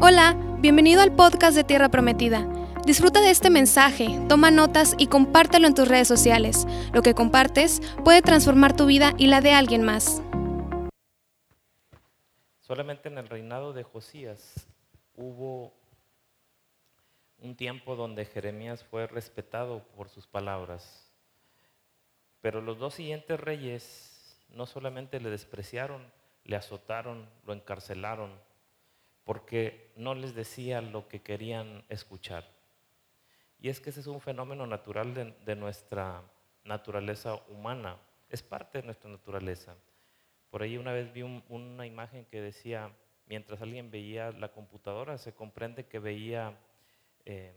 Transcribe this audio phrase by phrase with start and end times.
[0.00, 2.46] Hola, bienvenido al podcast de Tierra Prometida.
[2.86, 6.68] Disfruta de este mensaje, toma notas y compártelo en tus redes sociales.
[6.92, 10.22] Lo que compartes puede transformar tu vida y la de alguien más.
[12.60, 14.68] Solamente en el reinado de Josías
[15.16, 15.74] hubo
[17.40, 21.10] un tiempo donde Jeremías fue respetado por sus palabras.
[22.40, 26.06] Pero los dos siguientes reyes no solamente le despreciaron,
[26.44, 28.30] le azotaron, lo encarcelaron,
[29.28, 32.50] porque no les decía lo que querían escuchar.
[33.58, 36.22] Y es que ese es un fenómeno natural de, nuestra
[36.64, 37.98] naturaleza humana,
[38.30, 39.76] es parte de nuestra naturaleza.
[40.48, 42.90] Por ahí una vez vi una imagen que decía,
[43.26, 46.58] mientras alguien veía la computadora, se comprende que veía
[47.26, 47.52] eh,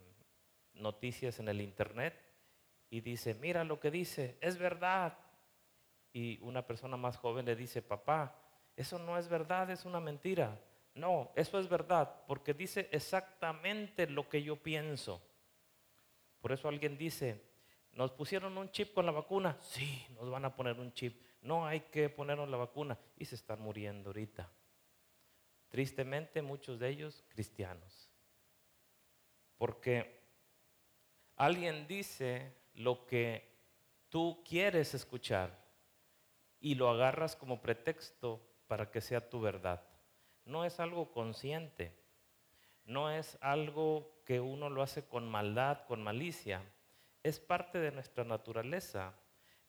[0.74, 2.22] noticias en el Internet
[2.90, 5.18] y dice, mira lo que dice, es verdad.
[6.12, 8.36] Y una persona más joven le dice, papá,
[8.76, 10.60] eso no es verdad, es una mentira.
[10.94, 15.22] No, eso es verdad, porque dice exactamente lo que yo pienso.
[16.42, 17.42] Por eso alguien dice,
[17.94, 19.58] ¿nos pusieron un chip con la vacuna?
[19.62, 21.22] Sí, nos van a poner un chip.
[21.42, 23.00] No hay que ponernos la vacuna.
[23.18, 24.52] Y se están muriendo ahorita.
[25.70, 28.10] Tristemente muchos de ellos cristianos.
[29.58, 30.20] Porque
[31.38, 33.50] alguien dice lo que
[34.10, 35.58] tú quieres escuchar
[36.60, 39.91] y lo agarras como pretexto para que sea tu verdad
[40.46, 41.94] no es algo consciente,
[42.86, 46.64] no es algo que uno lo hace con maldad, con malicia,
[47.24, 49.14] es parte de nuestra naturaleza.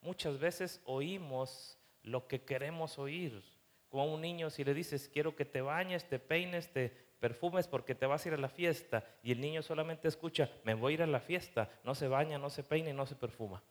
[0.01, 3.43] Muchas veces oímos lo que queremos oír.
[3.89, 6.89] Como a un niño si le dices, quiero que te bañes, te peines, te
[7.21, 10.75] perfumes porque te vas a ir a la fiesta, y el niño solamente escucha, me
[10.75, 13.15] voy a ir a la fiesta, no se baña, no se peina y no se
[13.15, 13.63] perfuma.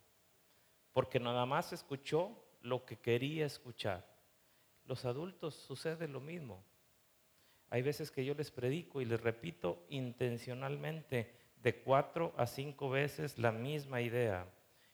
[0.93, 4.07] Porque nada más escuchó lo que quería escuchar.
[4.85, 6.63] Los adultos sucede lo mismo.
[7.71, 11.31] Hay veces que yo les predico y les repito intencionalmente
[11.63, 14.45] de cuatro a cinco veces la misma idea.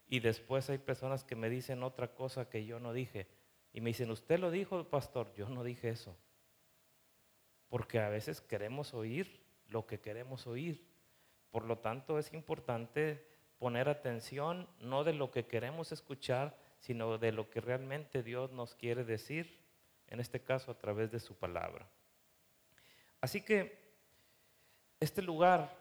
[0.08, 3.28] Y después hay personas que me dicen otra cosa que yo no dije.
[3.74, 6.16] Y me dicen, usted lo dijo, pastor, yo no dije eso.
[7.68, 10.88] Porque a veces queremos oír lo que queremos oír.
[11.50, 13.26] Por lo tanto, es importante
[13.58, 18.76] poner atención no de lo que queremos escuchar, sino de lo que realmente Dios nos
[18.76, 19.60] quiere decir,
[20.10, 21.90] en este caso a través de su palabra.
[23.22, 23.78] Así que
[25.00, 25.76] este lugar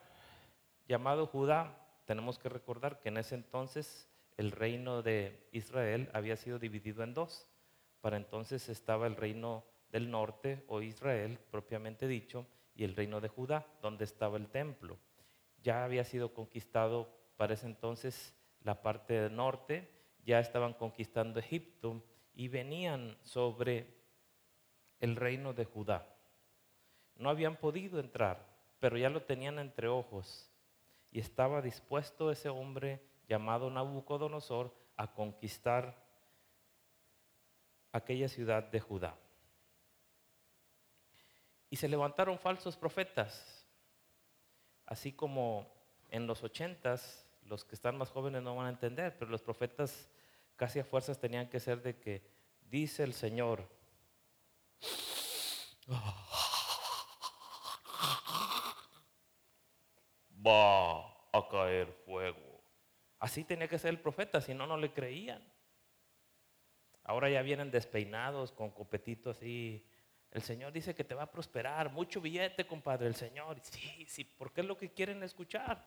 [0.87, 6.59] llamado Judá, tenemos que recordar que en ese entonces el reino de Israel había sido
[6.59, 7.47] dividido en dos.
[8.01, 13.27] Para entonces estaba el reino del norte o Israel propiamente dicho y el reino de
[13.27, 14.97] Judá, donde estaba el templo.
[15.63, 19.89] Ya había sido conquistado para ese entonces la parte del norte,
[20.23, 23.95] ya estaban conquistando Egipto y venían sobre
[24.99, 26.16] el reino de Judá.
[27.17, 28.45] No habían podido entrar,
[28.79, 30.49] pero ya lo tenían entre ojos.
[31.11, 35.95] Y estaba dispuesto ese hombre llamado Nabucodonosor a conquistar
[37.91, 39.15] aquella ciudad de Judá.
[41.69, 43.65] Y se levantaron falsos profetas,
[44.85, 45.67] así como
[46.09, 50.09] en los ochentas, los que están más jóvenes no van a entender, pero los profetas
[50.55, 52.21] casi a fuerzas tenían que ser de que
[52.69, 53.67] dice el Señor.
[60.47, 62.61] Va a caer fuego.
[63.19, 65.43] Así tenía que ser el profeta, si no, no le creían.
[67.03, 69.85] Ahora ya vienen despeinados con copetitos así.
[70.31, 71.91] El Señor dice que te va a prosperar.
[71.91, 73.59] Mucho billete, compadre, el Señor.
[73.61, 75.83] Sí, sí, porque es lo que quieren escuchar.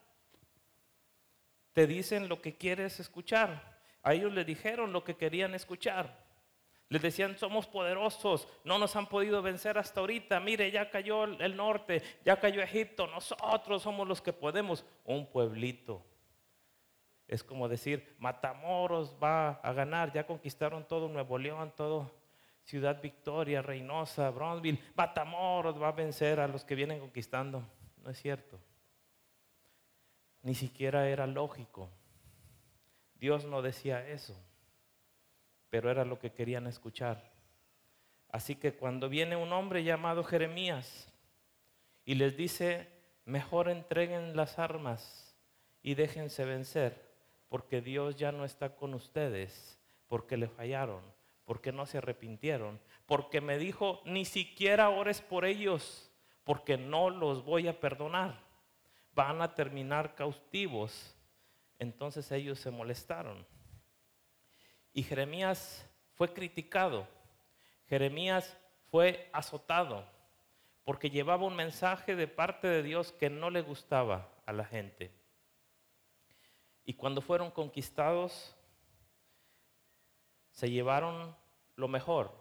[1.73, 3.81] Te dicen lo que quieres escuchar.
[4.03, 6.30] A ellos le dijeron lo que querían escuchar.
[6.91, 10.41] Les decían, somos poderosos, no nos han podido vencer hasta ahorita.
[10.41, 14.85] Mire, ya cayó el norte, ya cayó Egipto, nosotros somos los que podemos.
[15.05, 16.05] Un pueblito.
[17.29, 22.11] Es como decir, Matamoros va a ganar, ya conquistaron todo Nuevo León, todo
[22.65, 24.83] Ciudad Victoria, Reynosa, Bronzeville.
[24.97, 27.63] Matamoros va a vencer a los que vienen conquistando.
[27.99, 28.59] No es cierto.
[30.43, 31.89] Ni siquiera era lógico.
[33.15, 34.37] Dios no decía eso
[35.71, 37.33] pero era lo que querían escuchar.
[38.29, 41.13] Así que cuando viene un hombre llamado Jeremías
[42.05, 42.89] y les dice,
[43.25, 45.37] mejor entreguen las armas
[45.83, 47.11] y déjense vencer,
[47.49, 51.03] porque Dios ya no está con ustedes, porque le fallaron,
[51.45, 56.11] porque no se arrepintieron, porque me dijo, ni siquiera ores por ellos,
[56.45, 58.41] porque no los voy a perdonar,
[59.13, 61.17] van a terminar cautivos.
[61.79, 63.47] Entonces ellos se molestaron.
[64.93, 67.07] Y Jeremías fue criticado,
[67.89, 68.57] Jeremías
[68.91, 70.05] fue azotado,
[70.85, 75.13] porque llevaba un mensaje de parte de Dios que no le gustaba a la gente.
[76.85, 78.57] Y cuando fueron conquistados,
[80.51, 81.37] se llevaron
[81.77, 82.33] lo mejor,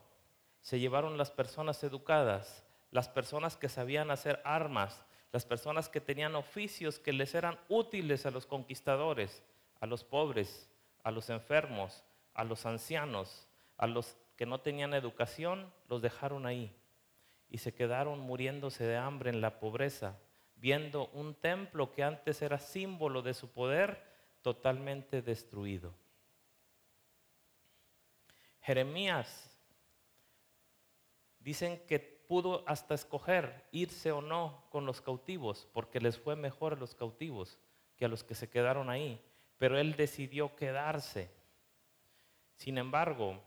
[0.61, 6.35] se llevaron las personas educadas, las personas que sabían hacer armas, las personas que tenían
[6.35, 9.43] oficios que les eran útiles a los conquistadores,
[9.79, 10.69] a los pobres,
[11.03, 12.03] a los enfermos,
[12.39, 13.47] a los ancianos,
[13.77, 16.73] a los que no tenían educación, los dejaron ahí
[17.49, 20.17] y se quedaron muriéndose de hambre en la pobreza,
[20.55, 24.01] viendo un templo que antes era símbolo de su poder
[24.41, 25.93] totalmente destruido.
[28.61, 29.57] Jeremías
[31.39, 36.73] dicen que pudo hasta escoger irse o no con los cautivos, porque les fue mejor
[36.73, 37.59] a los cautivos
[37.97, 39.21] que a los que se quedaron ahí,
[39.57, 41.37] pero él decidió quedarse.
[42.59, 43.41] Sin embargo,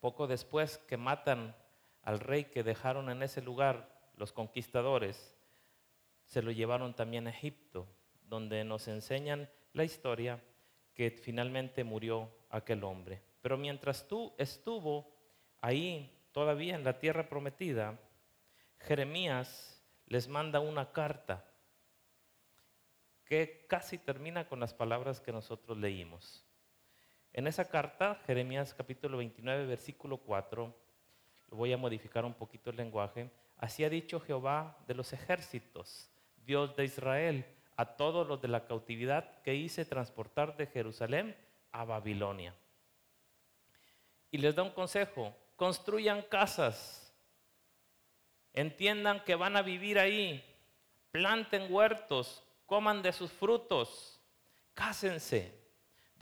[0.00, 1.54] poco después que matan
[2.02, 5.36] al rey que dejaron en ese lugar los conquistadores,
[6.24, 7.86] se lo llevaron también a Egipto,
[8.24, 10.42] donde nos enseñan la historia
[10.92, 13.22] que finalmente murió aquel hombre.
[13.40, 15.14] Pero mientras tú estuvo
[15.60, 17.96] ahí todavía en la tierra prometida,
[18.80, 21.48] Jeremías les manda una carta
[23.24, 26.44] que casi termina con las palabras que nosotros leímos.
[27.34, 30.74] En esa carta, Jeremías capítulo 29, versículo 4,
[31.48, 36.10] lo voy a modificar un poquito el lenguaje, así ha dicho Jehová de los ejércitos,
[36.44, 37.46] Dios de Israel,
[37.76, 41.34] a todos los de la cautividad que hice transportar de Jerusalén
[41.70, 42.54] a Babilonia.
[44.30, 47.14] Y les da un consejo, construyan casas,
[48.52, 50.44] entiendan que van a vivir ahí,
[51.10, 54.20] planten huertos, coman de sus frutos,
[54.74, 55.61] cásense,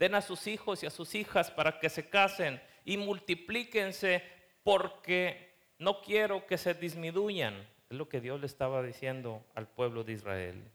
[0.01, 4.21] den a sus hijos y a sus hijas para que se casen y multiplíquense
[4.63, 7.55] porque no quiero que se disminuyan.
[7.89, 10.71] Es lo que Dios le estaba diciendo al pueblo de Israel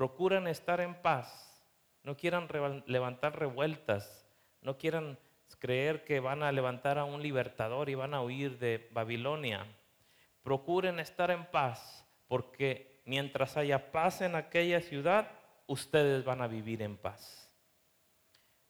[0.00, 1.62] procuran estar en paz,
[2.04, 2.48] no quieran
[2.86, 4.26] levantar revueltas,
[4.62, 5.18] no quieran
[5.58, 9.66] creer que van a levantar a un libertador y van a huir de Babilonia.
[10.42, 15.30] Procuren estar en paz, porque mientras haya paz en aquella ciudad,
[15.66, 17.39] ustedes van a vivir en paz.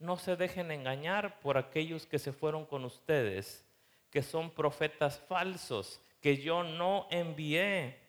[0.01, 3.67] No se dejen engañar por aquellos que se fueron con ustedes,
[4.11, 8.01] que son profetas falsos, que yo no envié.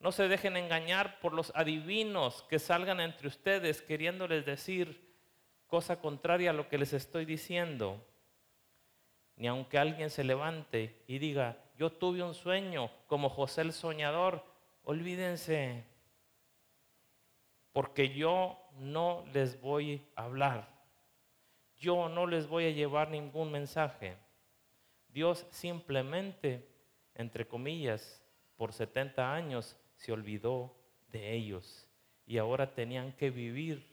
[0.00, 5.06] No se dejen engañar por los adivinos que salgan entre ustedes queriéndoles decir
[5.66, 8.02] cosa contraria a lo que les estoy diciendo.
[9.36, 14.42] Ni aunque alguien se levante y diga, yo tuve un sueño como José el soñador,
[14.84, 15.84] olvídense,
[17.72, 20.75] porque yo no les voy a hablar.
[21.78, 24.16] Yo no les voy a llevar ningún mensaje.
[25.08, 26.68] Dios simplemente,
[27.14, 28.22] entre comillas,
[28.56, 30.74] por 70 años se olvidó
[31.08, 31.88] de ellos
[32.26, 33.86] y ahora tenían que vivir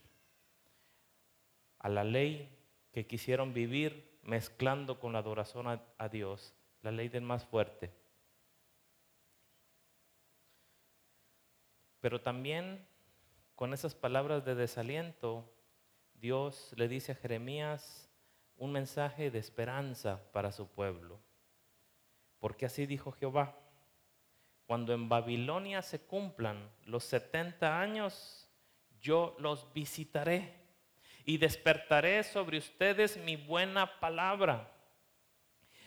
[1.79, 2.49] a la ley
[2.91, 7.91] que quisieron vivir mezclando con la adoración a, Dios, la ley del más fuerte.
[11.99, 12.85] Pero también
[13.55, 15.49] con esas palabras de desaliento,
[16.23, 18.09] Dios le dice a Jeremías
[18.55, 21.19] un mensaje de esperanza para su pueblo.
[22.39, 23.59] Porque así dijo Jehová,
[24.65, 28.49] cuando en Babilonia se cumplan los 70 años,
[29.01, 30.53] yo los visitaré
[31.25, 34.71] y despertaré sobre ustedes mi buena palabra.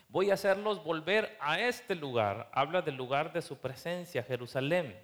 [0.06, 2.50] Voy a hacerlos volver a este lugar.
[2.52, 5.02] Habla del lugar de su presencia, Jerusalén.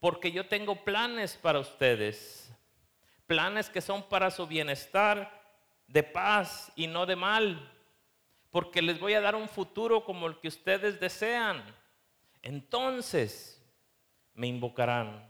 [0.00, 2.54] Porque yo tengo planes para ustedes.
[3.26, 5.42] Planes que son para su bienestar,
[5.86, 7.72] de paz y no de mal.
[8.50, 11.64] Porque les voy a dar un futuro como el que ustedes desean
[12.44, 13.58] entonces
[14.34, 15.26] me invocarán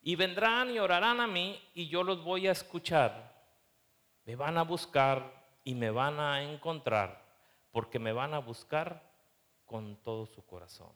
[0.00, 3.44] y vendrán y orarán a mí y yo los voy a escuchar.
[4.24, 5.32] Me van a buscar
[5.64, 7.24] y me van a encontrar
[7.72, 9.02] porque me van a buscar
[9.66, 10.92] con todo su corazón.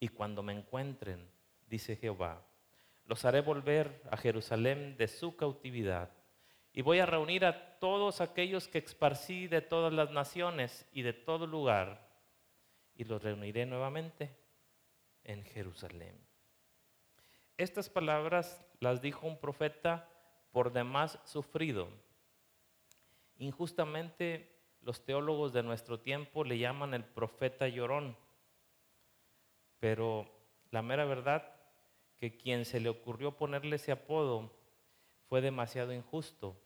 [0.00, 1.30] Y cuando me encuentren,
[1.68, 2.42] dice Jehová,
[3.06, 6.10] los haré volver a Jerusalén de su cautividad
[6.72, 11.12] y voy a reunir a todos aquellos que esparcí de todas las naciones y de
[11.12, 12.06] todo lugar
[12.94, 14.36] y los reuniré nuevamente
[15.24, 16.18] en Jerusalén.
[17.56, 20.08] Estas palabras las dijo un profeta
[20.52, 21.88] por demás sufrido.
[23.38, 28.16] Injustamente los teólogos de nuestro tiempo le llaman el profeta llorón,
[29.80, 30.30] pero
[30.70, 31.55] la mera verdad
[32.18, 34.50] que quien se le ocurrió ponerle ese apodo
[35.28, 36.56] fue demasiado injusto,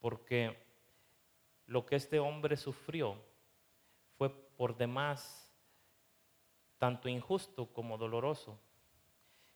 [0.00, 0.56] porque
[1.66, 3.16] lo que este hombre sufrió
[4.16, 5.52] fue por demás
[6.78, 8.58] tanto injusto como doloroso.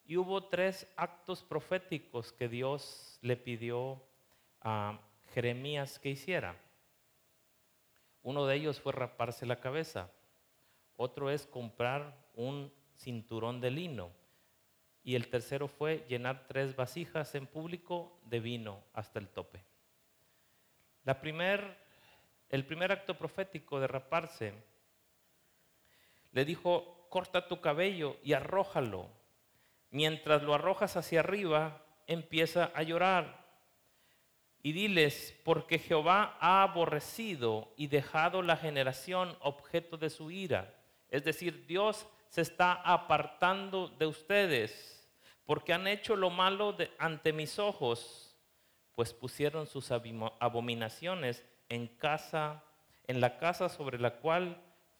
[0.04, 4.02] Y hubo tres actos proféticos que Dios le pidió
[4.60, 5.00] a
[5.32, 6.56] Jeremías que hiciera.
[8.22, 10.10] Uno de ellos fue raparse la cabeza,
[10.96, 14.21] otro es comprar un cinturón de lino
[15.04, 19.64] y el tercero fue llenar tres vasijas en público de vino hasta el tope.
[21.04, 24.54] El primer acto profético de raparse
[26.32, 29.08] le dijo, corta tu cabello y arrójalo.
[29.90, 33.42] Mientras lo arrojas hacia arriba, empieza a llorar.
[34.62, 40.72] Y diles, porque Jehová ha aborrecido y dejado la generación objeto de su ira.
[41.10, 45.06] Es decir, Dios se está apartando de ustedes,
[45.44, 48.34] porque han hecho lo malo ante mis ojos,
[48.94, 52.64] pues pusieron sus abominaciones en casa,
[53.06, 54.56] en la casa sobre la cual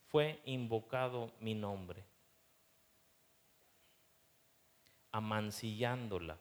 [0.08, 2.04] fue invocado mi nombre,
[5.10, 6.36] amancillándola.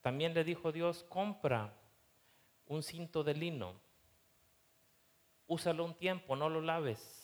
[0.00, 1.70] También le dijo Dios, compra
[2.64, 3.74] un cinto de lino,
[5.46, 7.18] úsalo un tiempo, no lo laves.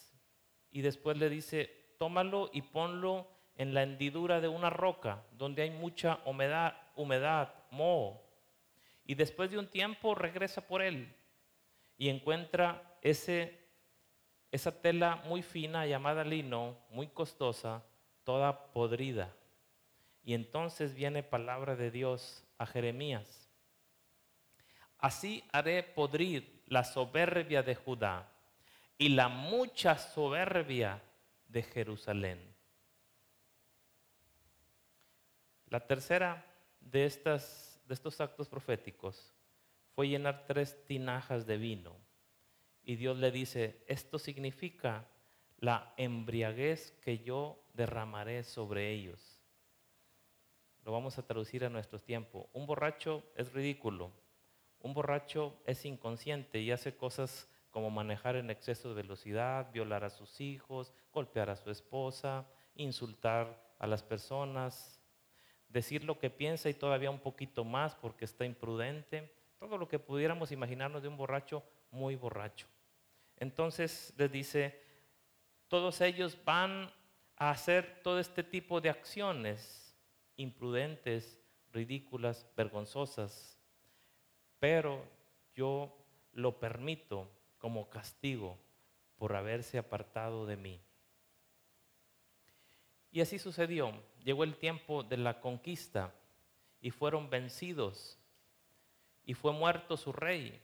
[0.71, 3.27] Y después le dice, tómalo y ponlo
[3.57, 8.23] en la hendidura de una roca donde hay mucha humedad, humedad, moho.
[9.05, 11.15] Y después de un tiempo regresa por él
[11.97, 13.59] y encuentra ese
[14.51, 17.83] esa tela muy fina llamada lino, muy costosa,
[18.25, 19.35] toda podrida.
[20.25, 23.49] Y entonces viene palabra de Dios a Jeremías.
[24.99, 28.29] Así haré podrir la soberbia de Judá
[28.97, 31.01] y la mucha soberbia
[31.49, 32.39] de Jerusalén.
[35.67, 36.47] La tercera
[36.81, 39.35] de, estas, de estos actos proféticos
[39.95, 41.97] fue llenar tres tinajas de vino
[42.89, 45.07] y Dios le dice, esto significa
[45.59, 49.39] la embriaguez que yo derramaré sobre ellos.
[50.85, 52.47] Lo vamos a traducir a nuestros tiempos.
[52.55, 54.11] Un borracho es ridículo.
[54.81, 60.11] Un borracho es inconsciente y hace cosas como manejar en exceso de velocidad, violar a
[60.11, 65.01] sus hijos, golpear a su esposa, insultar a las personas,
[65.69, 69.33] decir lo que piensa y todavía un poquito más porque está imprudente.
[69.59, 72.67] Todo lo que pudiéramos imaginarnos de un borracho muy borracho.
[73.37, 74.83] Entonces les dice,
[75.69, 76.91] todos ellos van
[77.37, 79.97] a hacer todo este tipo de acciones
[80.37, 81.39] imprudentes,
[81.73, 83.61] ridículas, vergonzosas,
[84.59, 85.05] pero
[85.55, 85.95] yo
[86.33, 88.59] lo permito como castigo
[89.19, 90.81] por haberse apartado de mí.
[93.11, 93.93] Y así sucedió.
[94.25, 96.15] Llegó el tiempo de la conquista
[96.81, 98.19] y fueron vencidos
[99.25, 100.61] y fue muerto su rey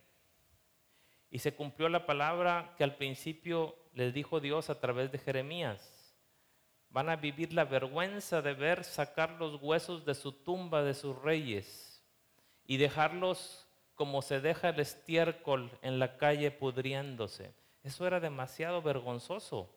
[1.34, 6.14] y se cumplió la palabra que al principio les dijo Dios a través de Jeremías.
[6.90, 11.20] Van a vivir la vergüenza de ver sacar los huesos de su tumba de sus
[11.22, 12.04] reyes
[12.66, 13.63] y dejarlos
[13.94, 17.54] como se deja el estiércol en la calle pudriéndose.
[17.82, 19.70] Eso era demasiado vergonzoso.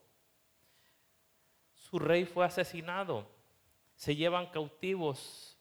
[1.75, 3.27] Su rey fue asesinado.
[3.95, 5.57] Se llevan cautivos.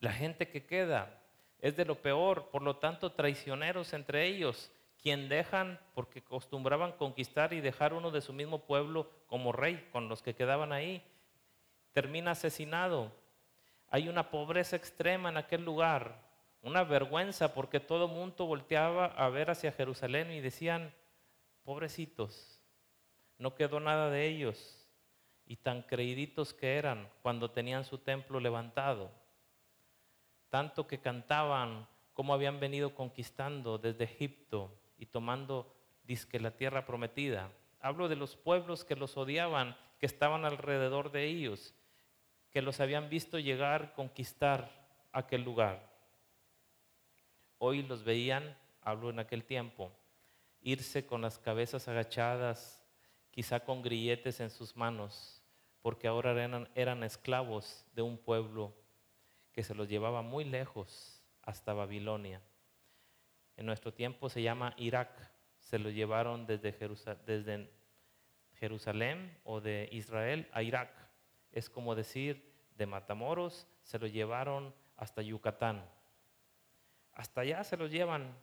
[0.00, 1.22] La gente que queda
[1.60, 4.70] es de lo peor, por lo tanto traicioneros entre ellos
[5.06, 10.08] quien dejan, porque acostumbraban conquistar y dejar uno de su mismo pueblo como rey con
[10.08, 11.00] los que quedaban ahí,
[11.92, 13.12] termina asesinado.
[13.88, 16.25] Hay una pobreza extrema en aquel lugar,
[16.66, 20.92] una vergüenza porque todo mundo volteaba a ver hacia Jerusalén y decían,
[21.62, 22.60] pobrecitos,
[23.38, 24.84] no quedó nada de ellos
[25.46, 29.12] y tan creíditos que eran cuando tenían su templo levantado,
[30.50, 37.48] tanto que cantaban cómo habían venido conquistando desde Egipto y tomando disque la tierra prometida.
[37.78, 41.76] Hablo de los pueblos que los odiaban, que estaban alrededor de ellos,
[42.50, 44.68] que los habían visto llegar, conquistar
[45.12, 45.95] aquel lugar.
[47.58, 49.92] Hoy los veían, hablo en aquel tiempo,
[50.60, 52.84] irse con las cabezas agachadas,
[53.30, 55.42] quizá con grilletes en sus manos,
[55.82, 56.32] porque ahora
[56.74, 58.74] eran, esclavos de un pueblo
[59.52, 62.42] que se los llevaba muy lejos hasta Babilonia
[63.56, 65.10] en nuestro tiempo se llama Irak.
[65.58, 66.72] Se lo llevaron desde,
[68.54, 70.90] Jerusalén o de Israel a Irak.
[71.52, 75.84] Es como decir, de Matamoros se lo llevaron hasta Yucatán.
[77.16, 78.36] Hasta allá se lo llevan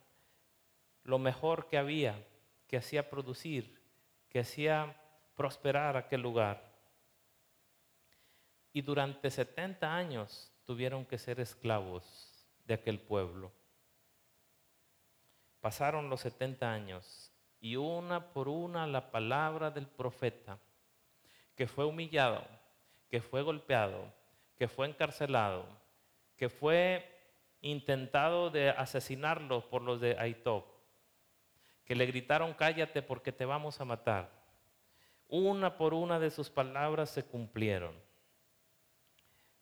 [1.04, 2.26] lo mejor que había,
[2.66, 3.80] que hacía producir,
[4.28, 5.00] que hacía
[5.36, 6.60] prosperar aquel lugar.
[8.72, 13.52] Y durante 70 años tuvieron que ser esclavos de aquel pueblo.
[15.60, 20.58] Pasaron los 70 años y una por una la palabra del profeta
[21.54, 22.44] que fue humillado,
[23.08, 24.12] que fue golpeado,
[24.56, 25.64] que fue encarcelado,
[26.36, 27.13] que fue
[27.64, 30.66] intentado de asesinarlo por los de Aitop,
[31.86, 34.30] que le gritaron cállate porque te vamos a matar.
[35.28, 37.94] Una por una de sus palabras se cumplieron.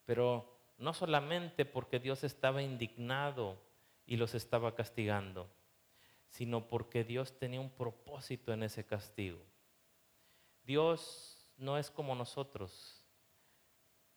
[0.04, 3.56] Pero no solamente porque Dios estaba indignado
[4.04, 5.48] y los estaba castigando,
[6.28, 9.38] sino porque Dios tenía un propósito en ese castigo.
[10.64, 13.01] Dios no es como nosotros.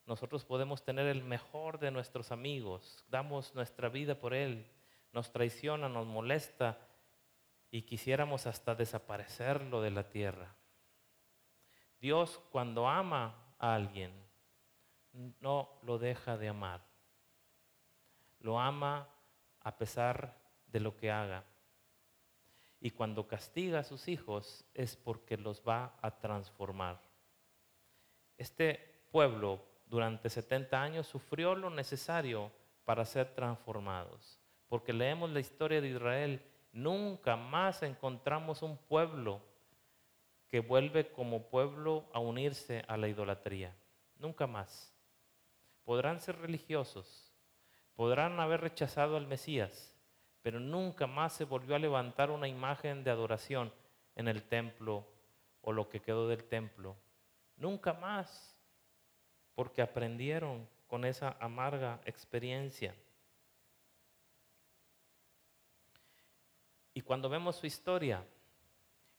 [0.06, 4.68] Nosotros podemos tener el mejor de nuestros amigos, damos nuestra vida por Él,
[5.12, 6.78] nos traiciona, nos molesta
[7.72, 10.56] y quisiéramos hasta desaparecerlo de la tierra.
[12.00, 14.12] Dios cuando ama a alguien,
[15.42, 16.82] no lo deja de amar.
[18.40, 19.08] Lo ama
[19.62, 21.44] a pesar de lo que haga.
[22.80, 27.02] Y cuando castiga a sus hijos es porque los va a transformar.
[28.38, 32.51] Este pueblo durante 70 años sufrió lo necesario
[32.86, 34.39] para ser transformados.
[34.68, 39.42] Porque leemos la historia de Israel, nunca más encontramos un pueblo
[40.50, 43.75] que vuelve como pueblo a unirse a la idolatría.
[44.18, 44.94] Nunca más.
[45.84, 47.32] Podrán ser religiosos,
[47.96, 49.96] podrán haber rechazado al Mesías,
[50.42, 53.72] pero nunca más se volvió a levantar una imagen de adoración
[54.15, 55.06] en el templo
[55.62, 56.96] o lo que quedó del templo.
[57.58, 58.55] Nunca más
[59.56, 62.94] porque aprendieron con esa amarga experiencia.
[66.94, 68.26] Y cuando vemos su historia,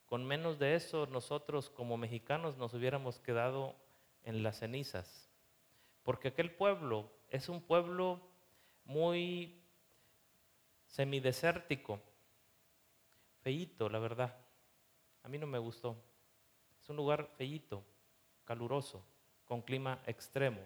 [0.05, 3.75] con menos de eso nosotros como mexicanos nos hubiéramos quedado
[4.23, 5.29] en las cenizas,
[6.03, 8.21] porque aquel pueblo es un pueblo
[8.85, 9.63] muy
[10.87, 12.01] semidesértico,
[13.43, 14.37] feíto, la verdad.
[15.23, 15.97] A mí no me gustó.
[16.81, 17.85] Es un lugar feíto,
[18.45, 19.05] caluroso
[19.47, 20.61] con clima extremo.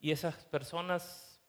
[0.00, 1.40] Y esas personas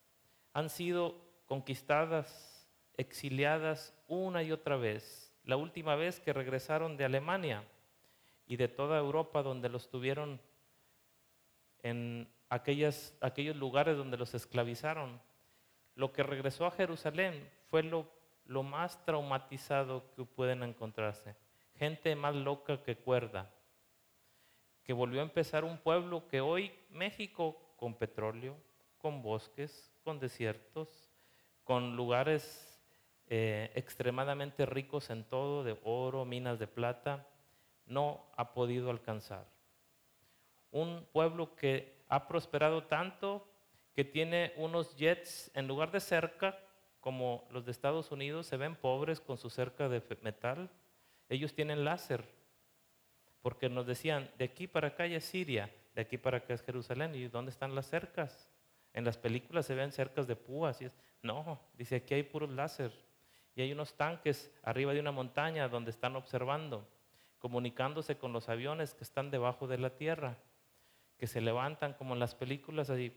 [0.53, 1.15] han sido
[1.45, 2.67] conquistadas,
[2.97, 5.33] exiliadas una y otra vez.
[5.43, 7.63] La última vez que regresaron de Alemania
[8.47, 10.39] y de toda Europa donde los tuvieron
[11.83, 13.13] en aquellos
[13.55, 15.19] lugares donde los esclavizaron.
[15.95, 18.07] Lo que regresó a Jerusalén fue lo,
[18.45, 21.35] lo más traumatizado que pueden encontrarse.
[21.77, 23.49] Gente más loca que cuerda
[24.83, 28.57] que volvió a empezar un pueblo que hoy México con petróleo,
[28.97, 31.11] con bosques, con desiertos,
[31.63, 32.79] con lugares
[33.27, 37.27] eh, extremadamente ricos en todo, de oro, minas de plata,
[37.85, 39.45] no ha podido alcanzar.
[40.71, 43.47] Un pueblo que ha prosperado tanto
[43.93, 46.57] que tiene unos jets en lugar de cerca,
[46.99, 50.69] como los de Estados Unidos, se ven pobres con su cerca de metal,
[51.29, 52.25] ellos tienen láser
[53.41, 57.15] porque nos decían, de aquí para acá es Siria, de aquí para acá es Jerusalén,
[57.15, 58.49] ¿y dónde están las cercas?
[58.93, 62.49] En las películas se ven cercas de púas, y es, no, dice aquí hay puros
[62.51, 62.91] láser,
[63.55, 66.87] y hay unos tanques arriba de una montaña donde están observando,
[67.39, 70.37] comunicándose con los aviones que están debajo de la tierra,
[71.17, 73.15] que se levantan como en las películas así,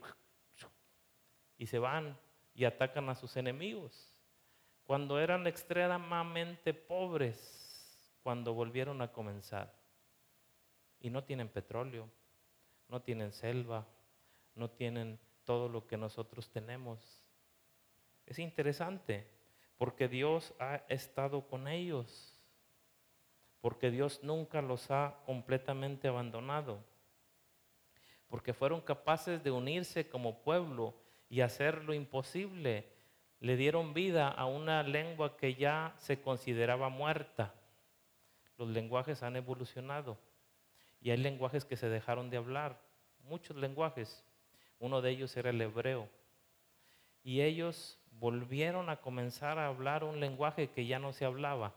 [1.57, 2.17] y se van
[2.53, 4.11] y atacan a sus enemigos.
[4.85, 9.84] Cuando eran extremadamente pobres, cuando volvieron a comenzar
[10.99, 12.09] y no tienen petróleo,
[12.89, 13.85] no tienen selva,
[14.55, 17.21] no tienen todo lo que nosotros tenemos.
[18.25, 19.27] Es interesante
[19.77, 22.41] porque Dios ha estado con ellos,
[23.61, 26.83] porque Dios nunca los ha completamente abandonado,
[28.27, 30.95] porque fueron capaces de unirse como pueblo
[31.29, 32.91] y hacer lo imposible.
[33.39, 37.53] Le dieron vida a una lengua que ya se consideraba muerta.
[38.57, 40.17] Los lenguajes han evolucionado
[41.05, 42.81] y hay lenguajes que se dejaron de hablar,
[43.25, 44.25] muchos lenguajes.
[44.79, 46.09] Uno de ellos era el hebreo.
[47.23, 51.75] Y ellos volvieron a comenzar a hablar un lenguaje que ya no se hablaba.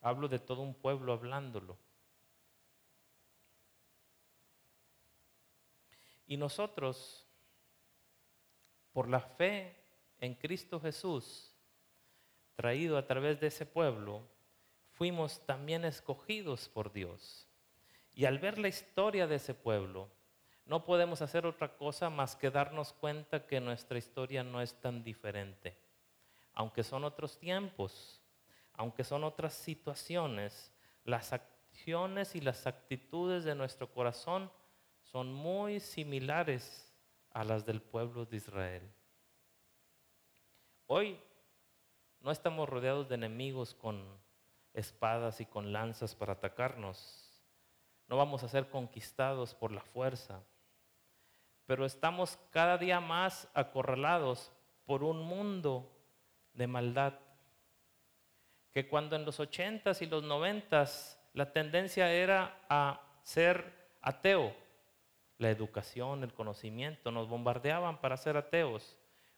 [0.00, 1.78] Hablo de todo un pueblo hablándolo.
[6.26, 7.24] Y nosotros,
[8.92, 9.76] por la fe
[10.18, 11.54] en Cristo Jesús,
[12.56, 14.26] traído a través de ese pueblo,
[14.90, 17.43] fuimos también escogidos por Dios.
[18.14, 20.08] Y al ver la historia de ese pueblo,
[20.66, 25.02] no podemos hacer otra cosa más que darnos cuenta que nuestra historia no es tan
[25.02, 25.76] diferente.
[26.54, 28.22] Aunque son otros tiempos,
[28.72, 30.72] aunque son otras situaciones,
[31.04, 34.50] las acciones y las actitudes de nuestro corazón
[35.02, 36.92] son muy similares
[37.30, 38.90] a las del pueblo de Israel.
[40.86, 41.20] Hoy
[42.20, 44.02] no estamos rodeados de enemigos con
[44.72, 47.23] espadas y con lanzas para atacarnos
[48.08, 50.42] no vamos a ser conquistados por la fuerza,
[51.66, 54.52] pero estamos cada día más acorralados
[54.84, 55.90] por un mundo
[56.52, 57.14] de maldad,
[58.70, 64.54] que cuando en los ochentas y los noventas la tendencia era a ser ateo,
[65.38, 68.96] la educación, el conocimiento, nos bombardeaban para ser ateos.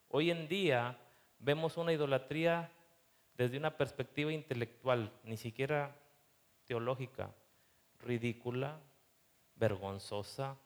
[0.09, 0.99] Hoy en día
[1.39, 2.71] vemos una idolatría
[3.35, 5.95] desde una perspectiva intelectual, ni siquiera
[6.65, 7.31] teológica,
[8.01, 8.81] ridícula,
[9.57, 10.57] vergonzosa,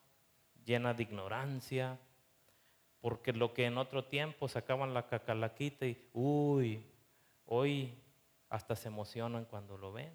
[0.64, 1.98] llena de ignorancia,
[3.00, 6.84] porque lo que en otro tiempo sacaban la cacalaquita y, uy,
[7.46, 7.94] hoy
[8.48, 10.12] hasta se emocionan cuando lo ven.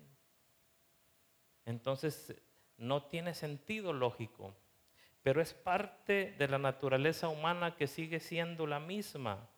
[1.66, 2.36] Entonces,
[2.78, 4.54] no tiene sentido lógico,
[5.24, 9.50] pero es parte de la naturaleza humana que sigue siendo la misma.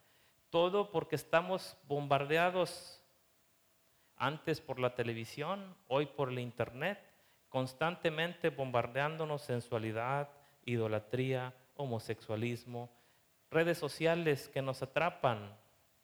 [0.50, 3.04] Todo porque estamos bombardeados
[4.16, 7.00] antes por la televisión, hoy por el internet,
[7.50, 10.30] constantemente bombardeándonos sensualidad,
[10.66, 12.90] idolatría, homosexualismo,
[13.50, 15.56] redes sociales que nos atrapan,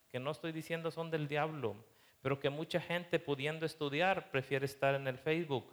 [0.10, 1.76] que no estoy diciendo son del diablo,
[2.22, 5.66] pero que mucha gente pudiendo estudiar prefiere estar en el Facebook,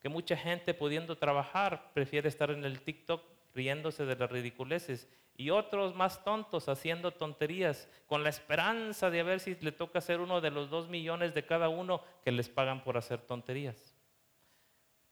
[0.00, 3.22] que mucha gente pudiendo trabajar prefiere estar en el TikTok
[3.54, 9.24] riéndose de las ridiculeces y otros más tontos haciendo tonterías con la esperanza de a
[9.24, 12.48] ver si le toca ser uno de los dos millones de cada uno que les
[12.48, 13.87] pagan por hacer tonterías.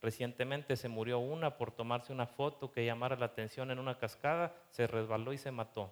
[0.06, 4.54] Recientemente se murió una por tomarse una foto que llamara la atención en una cascada,
[4.70, 5.90] se resbaló y se mató.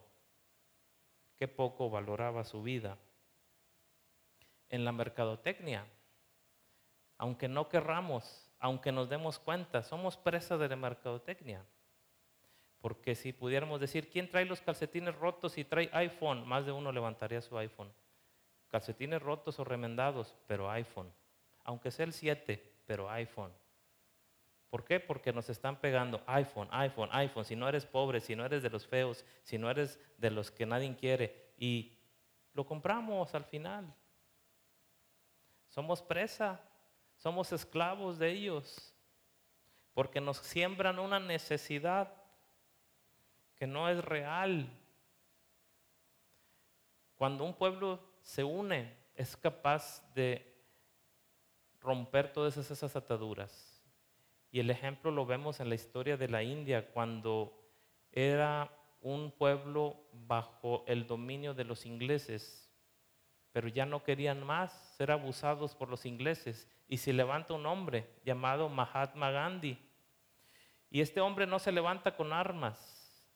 [1.36, 2.96] Qué poco valoraba su vida.
[4.68, 5.84] En la mercadotecnia,
[7.18, 11.64] aunque no querramos, aunque nos demos cuenta, somos presa de la mercadotecnia.
[12.80, 16.46] Porque si pudiéramos decir, ¿quién trae los calcetines rotos y trae iPhone?
[16.46, 17.92] Más de uno levantaría su iPhone.
[18.68, 21.12] Calcetines rotos o remendados, pero iPhone.
[21.64, 23.50] Aunque sea el 7, pero iPhone.
[24.74, 24.98] ¿Por qué?
[24.98, 27.44] Porque nos están pegando iPhone, iPhone, iPhone.
[27.44, 30.50] Si no eres pobre, si no eres de los feos, si no eres de los
[30.50, 31.52] que nadie quiere.
[31.56, 31.96] Y
[32.54, 33.94] lo compramos al final.
[35.68, 36.60] Somos presa,
[37.14, 38.92] somos esclavos de ellos.
[39.92, 42.12] Porque nos siembran una necesidad
[43.54, 44.68] que no es real.
[47.14, 50.52] Cuando un pueblo se une, es capaz de
[51.78, 53.73] romper todas esas ataduras.
[54.54, 57.60] Y el ejemplo lo vemos en la historia de la India, cuando
[58.12, 62.72] era un pueblo bajo el dominio de los ingleses,
[63.50, 66.70] pero ya no querían más ser abusados por los ingleses.
[66.86, 69.76] Y se levanta un hombre llamado Mahatma Gandhi.
[70.88, 73.26] Y este hombre no se levanta con armas.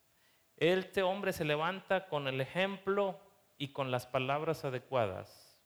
[0.57, 3.19] Este hombre se levanta con el ejemplo
[3.59, 5.59] y con las palabras adecuadas.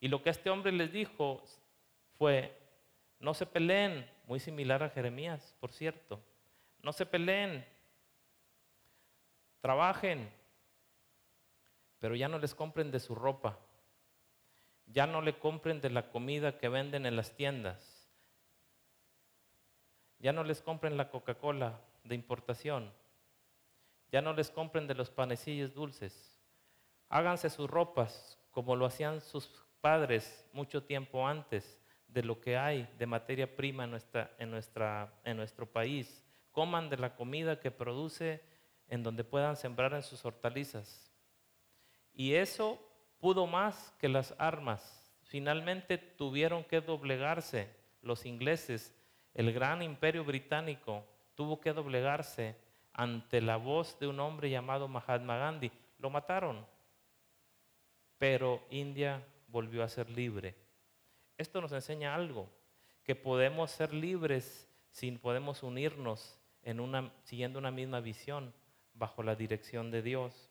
[0.00, 1.44] Y lo que este hombre les dijo
[2.16, 2.58] fue,
[3.20, 6.20] no se peleen, muy similar a Jeremías, por cierto.
[6.82, 7.64] No se peleen,
[9.60, 10.30] trabajen,
[11.98, 13.58] pero ya no les compren de su ropa,
[14.86, 18.08] ya no le compren de la comida que venden en las tiendas,
[20.18, 22.92] ya no les compren la Coca-Cola de importación,
[24.10, 26.38] ya no les compren de los panecillos dulces,
[27.08, 29.48] háganse sus ropas como lo hacían sus
[29.80, 31.78] padres mucho tiempo antes
[32.16, 36.24] de lo que hay de materia prima en, nuestra, en, nuestra, en nuestro país.
[36.50, 38.42] Coman de la comida que produce
[38.88, 41.12] en donde puedan sembrar en sus hortalizas.
[42.14, 42.80] Y eso
[43.18, 45.12] pudo más que las armas.
[45.24, 47.68] Finalmente tuvieron que doblegarse
[48.00, 48.94] los ingleses.
[49.34, 52.56] El gran imperio británico tuvo que doblegarse
[52.94, 55.70] ante la voz de un hombre llamado Mahatma Gandhi.
[55.98, 56.66] Lo mataron.
[58.16, 60.65] Pero India volvió a ser libre
[61.38, 62.48] esto nos enseña algo,
[63.04, 66.38] que podemos ser libres si podemos unirnos
[67.22, 68.52] siguiendo una misma visión
[68.94, 70.50] bajo la dirección de Dios.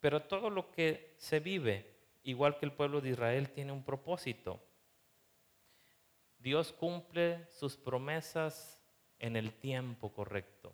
[0.00, 4.62] Pero todo lo que se vive, igual que el pueblo de Israel, tiene un propósito.
[6.38, 8.80] Dios cumple sus promesas
[9.18, 10.72] en el tiempo correcto.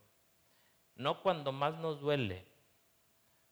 [0.94, 2.46] No cuando más nos duele,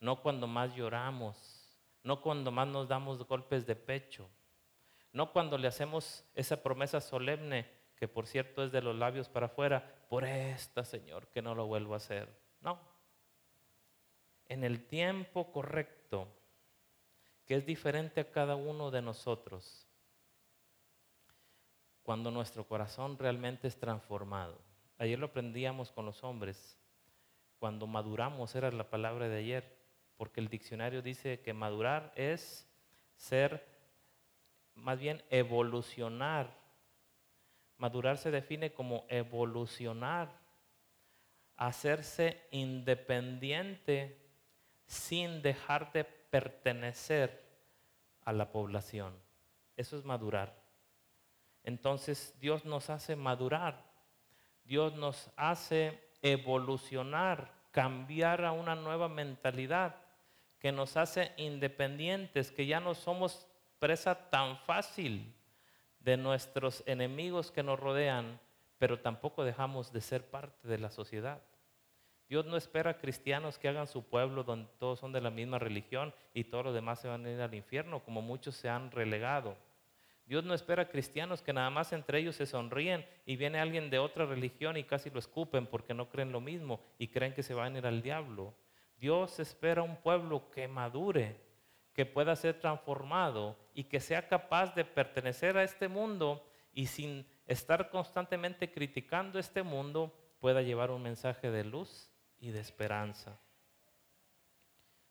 [0.00, 1.59] no cuando más lloramos,
[2.02, 4.28] no cuando más nos damos golpes de pecho,
[5.12, 9.46] no cuando le hacemos esa promesa solemne, que por cierto es de los labios para
[9.46, 12.28] afuera, por esta, Señor, que no lo vuelvo a hacer.
[12.60, 12.78] No.
[14.48, 16.26] En el tiempo correcto,
[17.46, 19.86] que es diferente a cada uno de nosotros,
[22.02, 24.58] cuando nuestro corazón realmente es transformado.
[24.98, 26.78] Ayer lo aprendíamos con los hombres,
[27.58, 29.79] cuando maduramos, era la palabra de ayer,
[30.20, 32.68] porque el diccionario dice que madurar es
[33.16, 33.66] ser,
[34.74, 36.60] más bien evolucionar
[37.80, 40.28] Madurar se define como evolucionar,
[41.56, 44.20] hacerse independiente
[44.84, 47.42] sin dejar de pertenecer
[48.22, 49.14] a la población.
[49.78, 50.54] Eso es madurar.
[51.64, 53.82] Entonces Dios nos hace madurar,
[54.64, 59.96] Dios nos hace evolucionar, cambiar a una nueva mentalidad
[60.60, 63.46] que nos hace independientes, que ya no somos
[63.78, 65.34] presa tan fácil
[66.00, 68.38] de nuestros enemigos que nos rodean,
[68.78, 71.42] pero tampoco dejamos de ser parte de la sociedad.
[72.28, 76.14] Dios no espera cristianos que hagan su pueblo donde todos son de la misma religión
[76.32, 79.56] y todos los demás se van a ir al infierno, como muchos se han relegado.
[80.26, 83.98] Dios no espera cristianos que nada más entre ellos se sonríen y viene alguien de
[83.98, 87.52] otra religión y casi lo escupen porque no creen lo mismo y creen que se
[87.52, 88.54] van a ir al diablo.
[89.00, 91.40] Dios espera un pueblo que madure,
[91.94, 97.26] que pueda ser transformado y que sea capaz de pertenecer a este mundo y sin
[97.46, 103.38] estar constantemente criticando este mundo pueda llevar un mensaje de luz y de esperanza.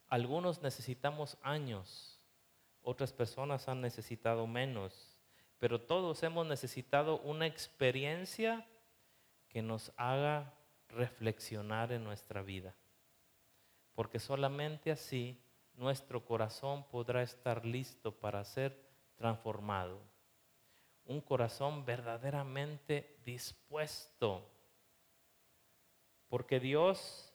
[0.08, 2.20] Algunos necesitamos años,
[2.82, 5.18] otras personas han necesitado menos,
[5.60, 8.66] pero todos hemos necesitado una experiencia
[9.50, 10.54] que nos haga
[10.90, 12.76] reflexionar en nuestra vida,
[14.00, 15.38] porque solamente así
[15.74, 18.82] nuestro corazón podrá estar listo para ser
[19.18, 20.00] transformado.
[21.04, 24.50] Un corazón verdaderamente dispuesto
[26.30, 27.34] porque Dios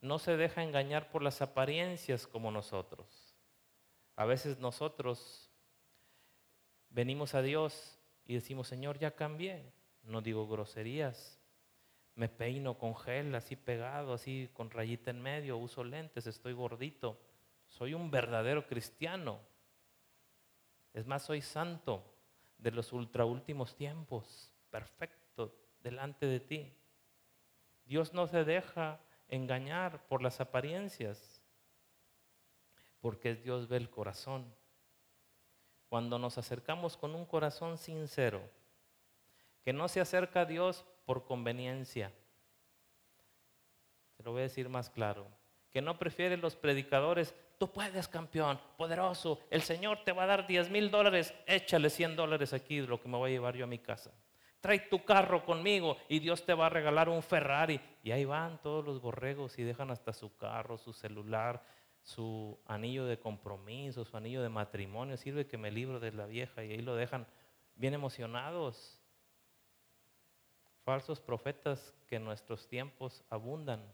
[0.00, 3.34] no se deja engañar por las apariencias como nosotros.
[4.14, 5.50] A veces nosotros
[6.88, 9.72] venimos a Dios y decimos, Señor, ya cambié.
[10.04, 11.37] No digo groserías.
[12.18, 17.16] Me peino con gel, así pegado, así con rayita en medio, uso lentes, estoy gordito.
[17.68, 19.38] Soy un verdadero cristiano.
[20.92, 22.02] Es más, soy santo
[22.58, 26.72] de los ultraúltimos tiempos, perfecto delante de ti.
[27.84, 31.40] Dios no se deja engañar por las apariencias,
[33.00, 34.52] porque Dios ve el corazón.
[35.88, 38.42] Cuando nos acercamos con un corazón sincero,
[39.62, 42.12] que no se acerca a Dios por conveniencia,
[44.18, 45.26] te lo voy a decir más claro,
[45.70, 50.46] que no prefiere los predicadores, tú puedes campeón, poderoso, el Señor te va a dar
[50.46, 53.66] 10 mil dólares, échale 100 dólares aquí, lo que me voy a llevar yo a
[53.66, 54.12] mi casa
[54.60, 57.80] trae tu carro conmigo y Dios te va a regalar un Ferrari.
[58.02, 61.62] Y ahí van todos los borregos y dejan hasta su carro, su celular,
[62.02, 65.16] su anillo de compromiso, su anillo de matrimonio.
[65.16, 67.26] Sirve que me libro de la vieja y ahí lo dejan
[67.76, 68.97] bien emocionados.
[70.88, 73.84] Falsos profetas que en nuestros tiempos abundan.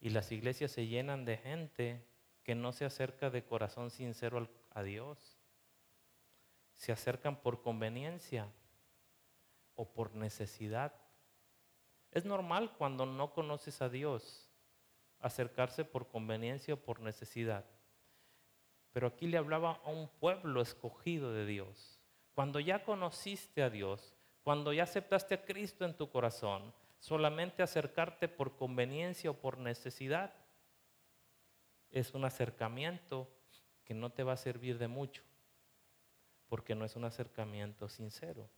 [0.00, 2.04] Y las iglesias se llenan de gente
[2.42, 5.38] que no se acerca de corazón sincero a Dios.
[6.72, 8.48] Se acercan por conveniencia
[9.76, 10.92] o por necesidad.
[12.10, 14.50] Es normal cuando no conoces a Dios
[15.20, 17.64] acercarse por conveniencia o por necesidad.
[18.92, 22.00] Pero aquí le hablaba a un pueblo escogido de Dios.
[22.34, 24.13] Cuando ya conociste a Dios,
[24.44, 30.34] cuando ya aceptaste a Cristo en tu corazón, solamente acercarte por conveniencia o por necesidad
[31.90, 33.26] es un acercamiento
[33.84, 35.22] que no te va a servir de mucho,
[36.48, 38.48] porque no es un acercamiento sincero.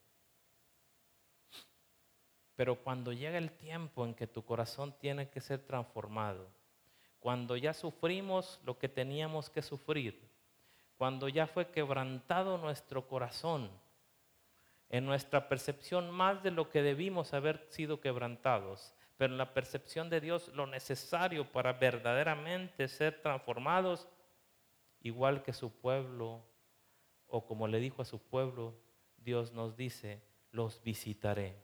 [2.57, 6.49] Pero cuando llega el tiempo en que tu corazón tiene que ser transformado,
[7.21, 10.29] cuando ya sufrimos lo que teníamos que sufrir,
[10.97, 13.71] cuando ya fue quebrantado nuestro corazón,
[14.89, 20.11] en nuestra percepción más de lo que debimos haber sido quebrantados, pero en la percepción
[20.11, 24.09] de Dios lo necesario para verdaderamente ser transformados,
[25.01, 26.45] igual que su pueblo,
[27.27, 28.75] o como le dijo a su pueblo,
[29.17, 30.23] Dios nos dice,
[30.53, 31.57] los visitaré.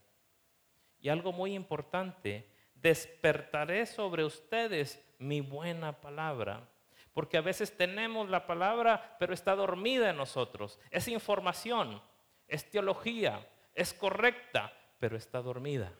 [0.98, 6.68] Y algo muy importante, despertaré sobre ustedes mi buena palabra.
[7.12, 10.80] Porque a veces tenemos la palabra, pero está dormida en nosotros.
[10.90, 12.00] Es información,
[12.48, 15.92] es teología, es correcta, pero está dormida.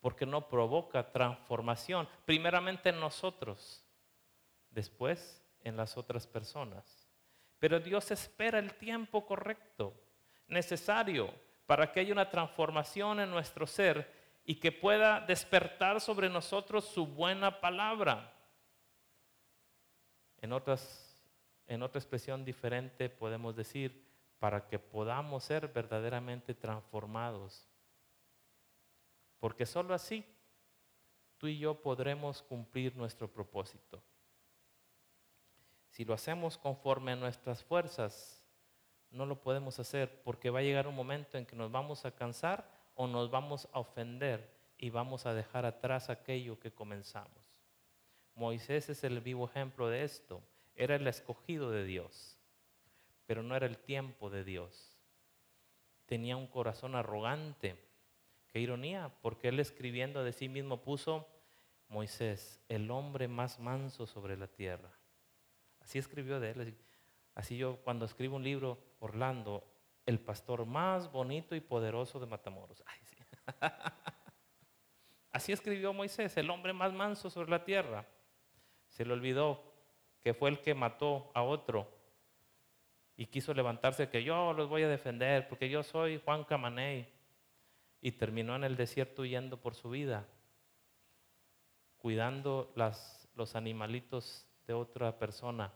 [0.00, 3.84] Porque no provoca transformación, primeramente en nosotros,
[4.70, 7.08] después en las otras personas.
[7.58, 9.94] Pero Dios espera el tiempo correcto,
[10.48, 11.32] necesario
[11.66, 14.10] para que haya una transformación en nuestro ser
[14.44, 18.34] y que pueda despertar sobre nosotros su buena palabra.
[20.40, 20.50] En,
[21.68, 24.04] en otra expresión diferente podemos decir,
[24.42, 27.68] para que podamos ser verdaderamente transformados.
[29.38, 30.26] Porque sólo así
[31.38, 34.02] tú y yo podremos cumplir nuestro propósito.
[35.90, 38.44] Si lo hacemos conforme a nuestras fuerzas,
[39.12, 42.10] no lo podemos hacer porque va a llegar un momento en que nos vamos a
[42.10, 47.44] cansar o nos vamos a ofender y vamos a dejar atrás aquello que comenzamos.
[48.34, 50.42] Moisés es el vivo ejemplo de esto.
[50.74, 52.41] Era el escogido de Dios,
[53.26, 54.98] pero no era el tiempo de Dios.
[56.06, 57.76] Tenía un corazón arrogante.
[58.48, 61.26] Qué ironía, porque él escribiendo de sí mismo puso
[61.88, 64.90] Moisés, el hombre más manso sobre la tierra.
[65.80, 66.78] Así escribió de él.
[67.34, 69.66] Así yo cuando escribo un libro, Orlando,
[70.06, 72.82] el pastor más bonito y poderoso de Matamoros.
[75.32, 78.06] Así escribió Moisés, el hombre más manso sobre la tierra.
[78.88, 79.72] Se le olvidó
[80.20, 82.01] que fue el que mató a otro
[83.22, 87.08] y quiso levantarse que yo los voy a defender porque yo soy Juan Camaney.
[88.00, 90.26] Y terminó en el desierto huyendo por su vida,
[91.98, 95.70] cuidando las, los animalitos de otra persona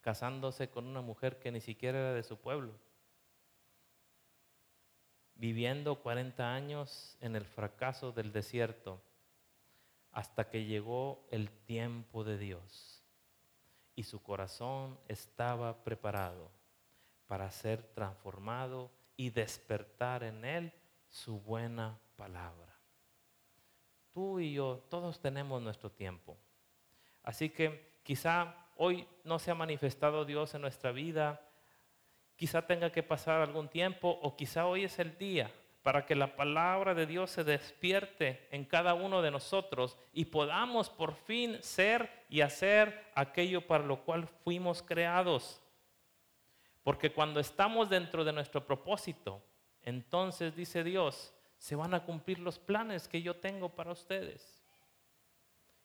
[0.00, 2.72] casándose con una mujer que ni siquiera era de su pueblo,
[5.34, 9.02] viviendo 40 años en el fracaso del desierto,
[10.12, 12.91] hasta que llegó el tiempo de Dios
[13.94, 16.50] y su corazón estaba preparado
[17.26, 20.72] para ser transformado y despertar en él
[21.08, 22.76] su buena palabra.
[24.12, 26.36] Tú y yo, todos tenemos nuestro tiempo.
[27.22, 31.40] Así que quizá hoy no se ha manifestado Dios en nuestra vida,
[32.36, 35.50] quizá tenga que pasar algún tiempo o quizá hoy es el día
[35.82, 40.88] para que la palabra de Dios se despierte en cada uno de nosotros y podamos
[40.88, 45.60] por fin ser y hacer aquello para lo cual fuimos creados.
[46.82, 49.42] Porque cuando estamos dentro de nuestro propósito,
[49.82, 54.62] entonces dice Dios, se van a cumplir los planes que yo tengo para ustedes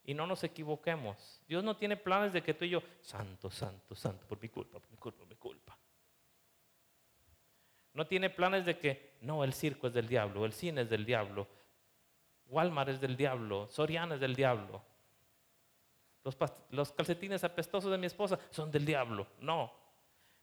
[0.04, 1.42] y no nos equivoquemos.
[1.48, 4.80] Dios no tiene planes de que tú y yo, santo, santo, santo, por mi culpa,
[4.80, 5.78] por mi culpa, por mi culpa.
[7.94, 11.06] No tiene planes de que, no, el circo es del diablo, el cine es del
[11.06, 11.48] diablo,
[12.48, 14.82] Walmart es del diablo, Soriana es del diablo,
[16.24, 16.38] los,
[16.72, 19.28] los calcetines apestosos de mi esposa son del diablo.
[19.40, 19.72] No,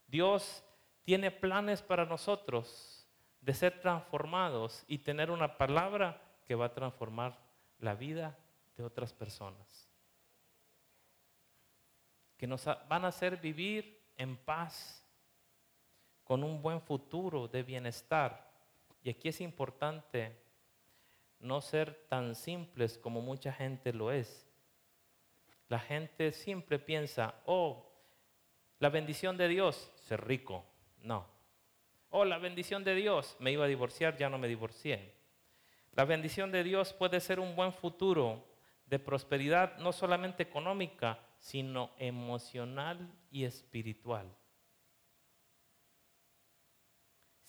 [0.07, 0.63] Dios
[1.03, 3.07] tiene planes para nosotros
[3.41, 7.37] de ser transformados y tener una palabra que va a transformar
[7.79, 8.35] la vida
[8.75, 9.87] de otras personas.
[12.37, 15.03] Que nos van a hacer vivir en paz,
[16.23, 18.51] con un buen futuro de bienestar.
[19.05, 20.35] Y aquí es importante
[21.39, 24.47] no ser tan simples como mucha gente lo es.
[25.67, 27.87] La gente siempre piensa, oh,
[28.79, 30.65] la bendición de Dios, ser rico.
[31.03, 31.27] No.
[32.09, 35.13] Oh, la bendición de Dios, me iba a divorciar, ya no me divorcié.
[35.91, 38.43] La bendición de Dios puede ser un buen futuro
[38.87, 44.35] de prosperidad no solamente económica, sino emocional y espiritual.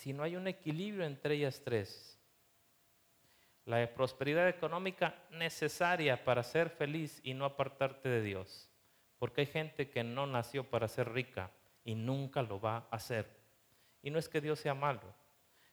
[0.06, 2.16] Si no hay un equilibrio entre ellas tres,
[3.64, 8.70] la prosperidad económica necesaria para ser feliz y no apartarte de Dios,
[9.18, 11.50] porque hay gente que no nació para ser rica
[11.82, 13.26] y nunca lo va a hacer.
[14.00, 15.12] Y no es que Dios sea malo,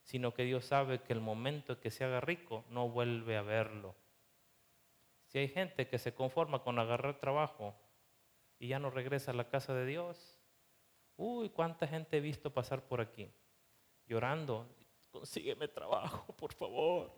[0.02, 3.93] sino que Dios sabe que el momento que se haga rico no vuelve a verlo.
[5.28, 7.76] Si hay gente que se conforma con agarrar trabajo
[8.58, 10.39] y ya no regresa a la casa de Dios,
[11.17, 13.32] uy, cuánta gente he visto pasar por aquí
[14.08, 14.68] llorando,
[15.12, 17.12] consígueme trabajo, por favor.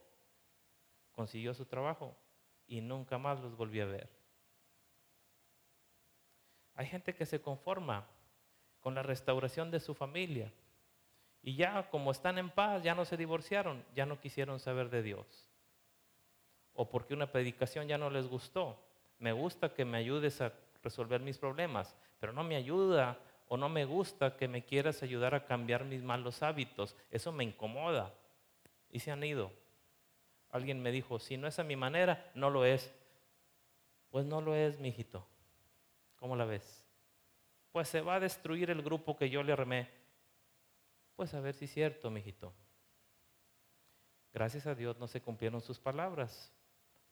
[1.12, 2.16] Consiguió su trabajo
[2.68, 4.10] y nunca más los volví a ver.
[6.74, 8.06] Hay gente que se conforma
[8.82, 10.52] con la restauración de su familia
[11.42, 15.04] y ya como están en paz, ya no se divorciaron, ya no quisieron saber de
[15.04, 15.46] Dios
[16.76, 18.78] o porque una predicación ya no les gustó.
[19.18, 23.70] Me gusta que me ayudes a resolver mis problemas, pero no me ayuda o no
[23.70, 26.96] me gusta que me quieras ayudar a cambiar mis malos hábitos.
[27.12, 28.14] Eso me incomoda.
[28.92, 29.52] Y se han ido.
[30.52, 32.94] Alguien me dijo, si no es a mi manera, no lo es.
[34.10, 35.26] Pues no lo es, mijito.
[36.16, 36.86] ¿Cómo la ves?
[37.72, 39.90] Pues se va a destruir el grupo que yo le armé.
[41.16, 42.54] Pues a ver si es cierto, mijito.
[44.34, 46.52] Gracias a Dios no se cumplieron sus palabras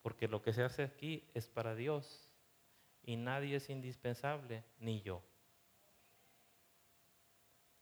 [0.01, 2.30] porque lo que se hace aquí es para Dios
[3.03, 5.24] y nadie es indispensable, ni yo.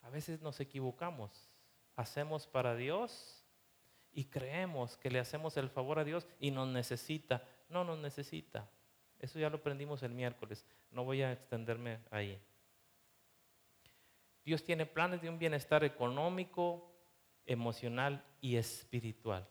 [0.01, 1.49] A veces nos equivocamos,
[1.95, 3.45] hacemos para Dios
[4.11, 7.43] y creemos que le hacemos el favor a Dios y nos necesita.
[7.69, 8.69] No nos necesita.
[9.19, 10.65] Eso ya lo aprendimos el miércoles.
[10.89, 12.41] No voy a extenderme ahí.
[14.43, 16.91] Dios tiene planes de un bienestar económico,
[17.45, 19.47] emocional y espiritual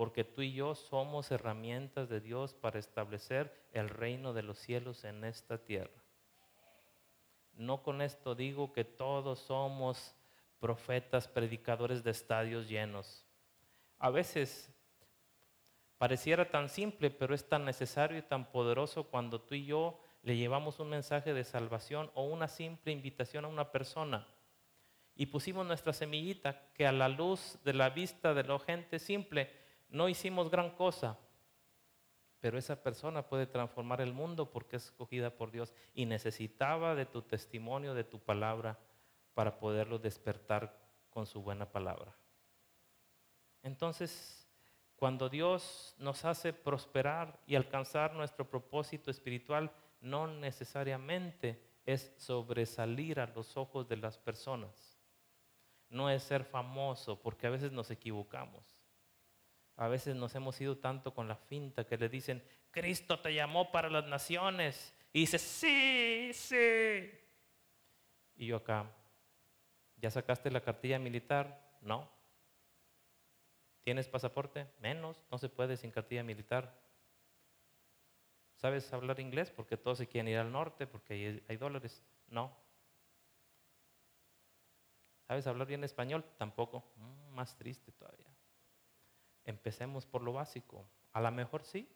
[0.00, 5.04] porque tú y yo somos herramientas de Dios para establecer el reino de los cielos
[5.04, 5.99] en esta tierra.
[7.60, 10.14] No con esto digo que todos somos
[10.60, 13.26] profetas, predicadores de estadios llenos.
[13.98, 14.72] A veces
[15.98, 20.38] pareciera tan simple, pero es tan necesario y tan poderoso cuando tú y yo le
[20.38, 24.26] llevamos un mensaje de salvación o una simple invitación a una persona
[25.14, 29.50] y pusimos nuestra semillita que a la luz de la vista de la gente simple
[29.90, 31.18] no hicimos gran cosa,
[32.40, 37.06] pero esa persona puede transformar el mundo porque es escogida por Dios y necesitaba de
[37.06, 38.78] tu testimonio, de tu palabra,
[39.34, 40.76] para poderlo despertar
[41.10, 42.16] con su buena palabra.
[43.62, 44.48] Entonces,
[44.96, 49.70] cuando Dios nos hace prosperar y alcanzar nuestro propósito espiritual,
[50.00, 54.98] no necesariamente es sobresalir a los ojos de las personas.
[55.88, 58.79] No es ser famoso, porque a veces nos equivocamos.
[59.80, 63.72] A veces nos hemos ido tanto con la finta que le dicen, Cristo te llamó
[63.72, 64.94] para las naciones.
[65.10, 67.10] Y dice, sí, sí.
[68.36, 68.90] Y yo acá,
[69.96, 71.78] ¿ya sacaste la cartilla militar?
[71.80, 72.10] No.
[73.82, 74.66] ¿Tienes pasaporte?
[74.80, 76.78] Menos, no se puede sin cartilla militar.
[78.56, 79.50] ¿Sabes hablar inglés?
[79.50, 82.04] Porque todos se quieren ir al norte, porque hay, dólares.
[82.28, 82.54] No.
[85.26, 86.22] ¿Sabes hablar bien español?
[86.36, 86.84] Tampoco.
[86.96, 88.29] Mm, más triste todavía.
[89.50, 90.86] Empecemos por lo básico.
[91.12, 91.88] A lo mejor sí,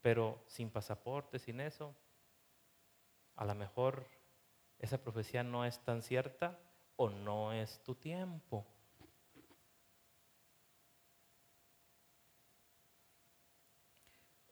[0.00, 1.94] pero sin pasaporte, sin eso,
[3.36, 4.04] a lo mejor
[4.80, 6.58] esa profecía no es tan cierta
[6.96, 8.66] o no es tu tiempo.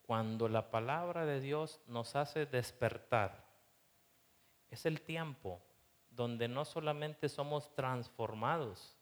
[0.03, 3.45] Cuando la palabra de Dios nos hace despertar,
[4.71, 5.61] es el tiempo
[6.11, 8.97] donde no solamente somos transformados,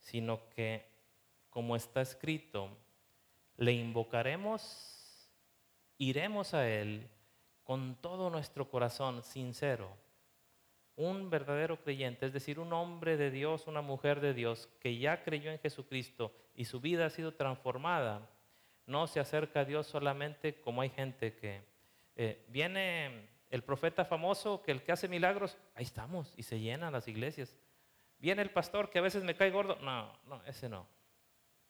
[0.00, 0.97] sino que
[1.58, 2.68] como está escrito,
[3.56, 5.28] le invocaremos,
[5.98, 7.10] iremos a Él
[7.64, 9.90] con todo nuestro corazón sincero.
[10.94, 15.24] Un verdadero creyente, es decir, un hombre de Dios, una mujer de Dios que ya
[15.24, 18.30] creyó en Jesucristo y su vida ha sido transformada,
[18.86, 21.64] no se acerca a Dios solamente como hay gente que
[22.14, 26.92] eh, viene el profeta famoso, que el que hace milagros, ahí estamos y se llenan
[26.92, 27.56] las iglesias.
[28.20, 30.86] Viene el pastor que a veces me cae gordo, no, no, ese no.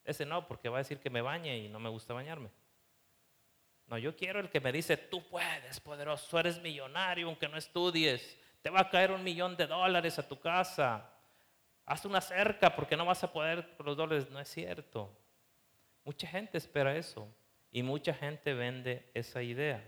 [0.03, 2.49] Ese no, porque va a decir que me bañe y no me gusta bañarme.
[3.87, 8.37] No, yo quiero el que me dice, tú puedes, poderoso, eres millonario aunque no estudies,
[8.61, 11.09] te va a caer un millón de dólares a tu casa,
[11.85, 14.29] haz una cerca porque no vas a poder por los dólares.
[14.29, 15.11] No es cierto.
[16.03, 17.27] Mucha gente espera eso
[17.71, 19.83] y mucha gente vende esa idea.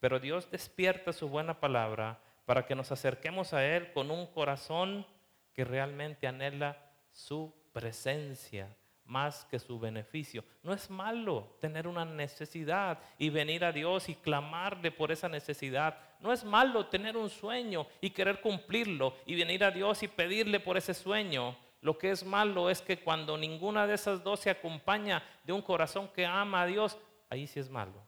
[0.00, 5.06] Pero Dios despierta su buena palabra para que nos acerquemos a Él con un corazón
[5.52, 6.76] que realmente anhela
[7.12, 8.74] su presencia,
[9.10, 10.44] más que su beneficio.
[10.62, 15.98] No es malo tener una necesidad y venir a Dios y clamarle por esa necesidad.
[16.20, 20.60] No es malo tener un sueño y querer cumplirlo y venir a Dios y pedirle
[20.60, 21.56] por ese sueño.
[21.80, 25.62] Lo que es malo es que cuando ninguna de esas dos se acompaña de un
[25.62, 26.96] corazón que ama a Dios,
[27.28, 28.06] ahí sí es malo.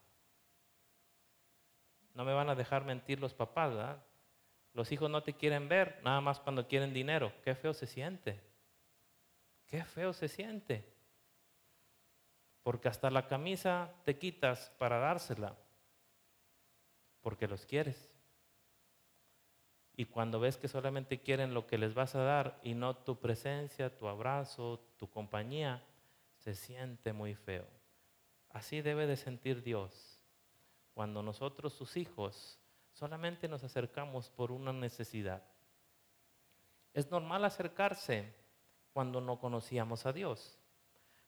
[2.14, 4.05] No me van a dejar mentir los papás, ¿verdad?
[4.72, 7.32] Los hijos no te quieren ver, nada más cuando quieren dinero.
[7.42, 8.51] Qué feo se siente.
[9.73, 10.85] Qué feo se siente
[12.62, 15.57] porque hasta la camisa te quitas para dársela,
[17.23, 18.12] porque los quieres.
[19.97, 23.18] Y cuando ves que solamente quieren lo que les vas a dar y no tu
[23.18, 25.83] presencia, tu abrazo, tu compañía,
[26.37, 27.66] se siente muy feo.
[28.51, 30.23] Así debe de sentir Dios
[30.93, 32.59] cuando nosotros, sus hijos,
[32.93, 35.43] solamente nos acercamos por una necesidad.
[36.93, 38.41] Es normal acercarse
[38.93, 40.59] cuando no conocíamos a Dios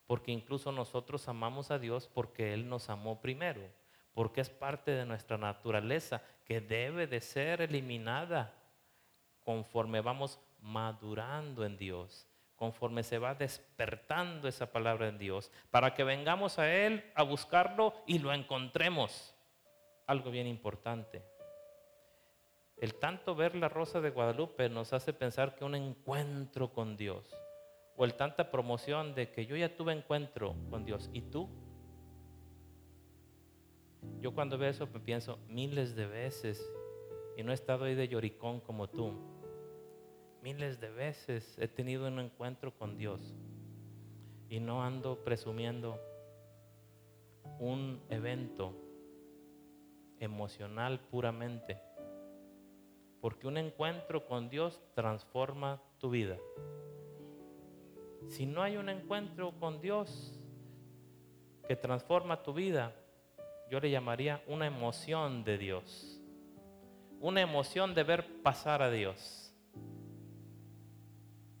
[0.07, 3.61] porque incluso nosotros amamos a Dios porque Él nos amó primero,
[4.13, 8.53] porque es parte de nuestra naturaleza que debe de ser eliminada
[9.43, 16.03] conforme vamos madurando en Dios, conforme se va despertando esa palabra en Dios, para que
[16.03, 19.35] vengamos a Él a buscarlo y lo encontremos.
[20.07, 21.23] Algo bien importante.
[22.77, 27.35] El tanto ver la rosa de Guadalupe nos hace pensar que un encuentro con Dios
[27.97, 31.09] o el tanta promoción de que yo ya tuve encuentro con Dios.
[31.13, 31.49] ¿Y tú?
[34.19, 36.63] Yo cuando veo eso me pienso miles de veces
[37.37, 39.13] y no he estado ahí de lloricón como tú.
[40.41, 43.33] Miles de veces he tenido un encuentro con Dios
[44.49, 45.99] y no ando presumiendo
[47.59, 48.73] un evento
[50.19, 51.81] emocional puramente.
[53.21, 56.37] Porque un encuentro con Dios transforma tu vida.
[58.29, 60.33] Si no hay un encuentro con Dios
[61.67, 62.93] que transforma tu vida,
[63.69, 66.21] yo le llamaría una emoción de Dios.
[67.19, 69.51] una emoción de ver pasar a Dios.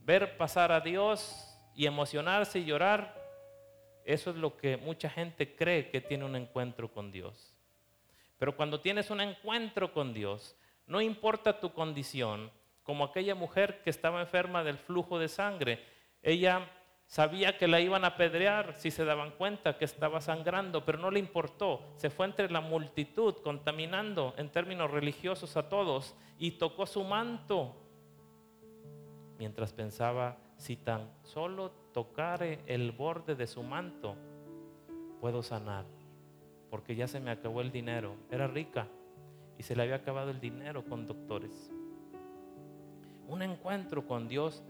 [0.03, 3.15] Ver pasar a Dios y emocionarse y llorar,
[4.03, 7.55] eso es lo que mucha gente cree que tiene un encuentro con Dios.
[8.37, 10.55] Pero cuando tienes un encuentro con Dios,
[10.85, 12.51] no importa tu condición,
[12.83, 15.83] como aquella mujer que estaba enferma del flujo de sangre,
[16.25, 16.67] ella
[17.05, 21.11] sabía que la iban a apedrear si se daban cuenta que estaba sangrando, pero no
[21.11, 21.93] le importó.
[21.97, 27.75] Se fue entre la multitud, contaminando en términos religiosos a todos, y tocó su manto,
[29.37, 34.15] mientras pensaba, si tan solo tocare el borde de su manto,
[35.21, 35.85] puedo sanar,
[36.71, 38.15] porque ya se me acabó el dinero.
[38.31, 38.87] Era rica
[39.59, 41.71] y se le había acabado el dinero con doctores.
[43.27, 44.63] Un encuentro con Dios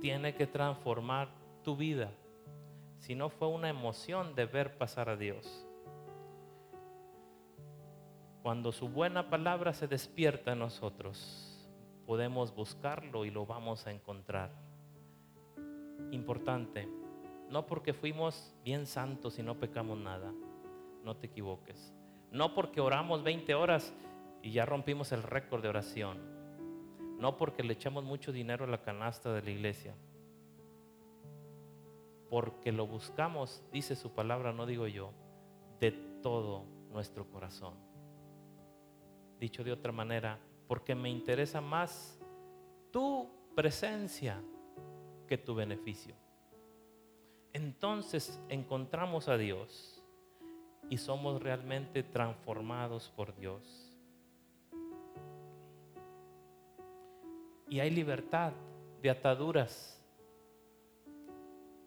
[0.00, 1.28] tiene que transformar
[1.62, 2.10] tu vida,
[2.98, 5.66] si no fue una emoción de ver pasar a Dios.
[8.42, 11.68] Cuando su buena palabra se despierta en nosotros,
[12.06, 14.50] podemos buscarlo y lo vamos a encontrar.
[16.10, 16.88] Importante,
[17.50, 20.32] no porque fuimos bien santos y no pecamos nada,
[21.04, 21.92] no te equivoques.
[22.30, 23.94] No porque oramos 20 horas
[24.42, 26.37] y ya rompimos el récord de oración.
[27.18, 29.94] No porque le echamos mucho dinero a la canasta de la iglesia
[32.28, 35.12] porque lo buscamos, dice su palabra, no digo yo,
[35.80, 35.92] de
[36.22, 37.74] todo nuestro corazón.
[39.38, 42.20] Dicho de otra manera, porque me interesa más
[42.90, 44.42] tu presencia
[45.26, 46.14] que tu beneficio.
[47.52, 50.02] Entonces encontramos a Dios
[50.90, 53.87] y somos realmente transformados por Dios.
[57.68, 58.52] Y hay libertad
[59.02, 59.98] de ataduras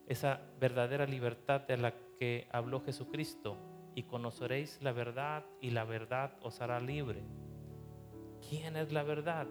[0.07, 3.57] esa verdadera libertad de la que habló Jesucristo.
[3.95, 7.23] Y conoceréis la verdad y la verdad os hará libre.
[8.49, 9.47] ¿Quién es la verdad?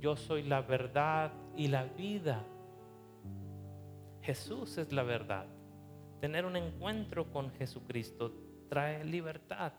[0.00, 2.44] Yo soy la verdad y la vida.
[4.22, 5.46] Jesús es la verdad.
[6.20, 8.32] Tener un encuentro con Jesucristo
[8.68, 9.72] trae libertad.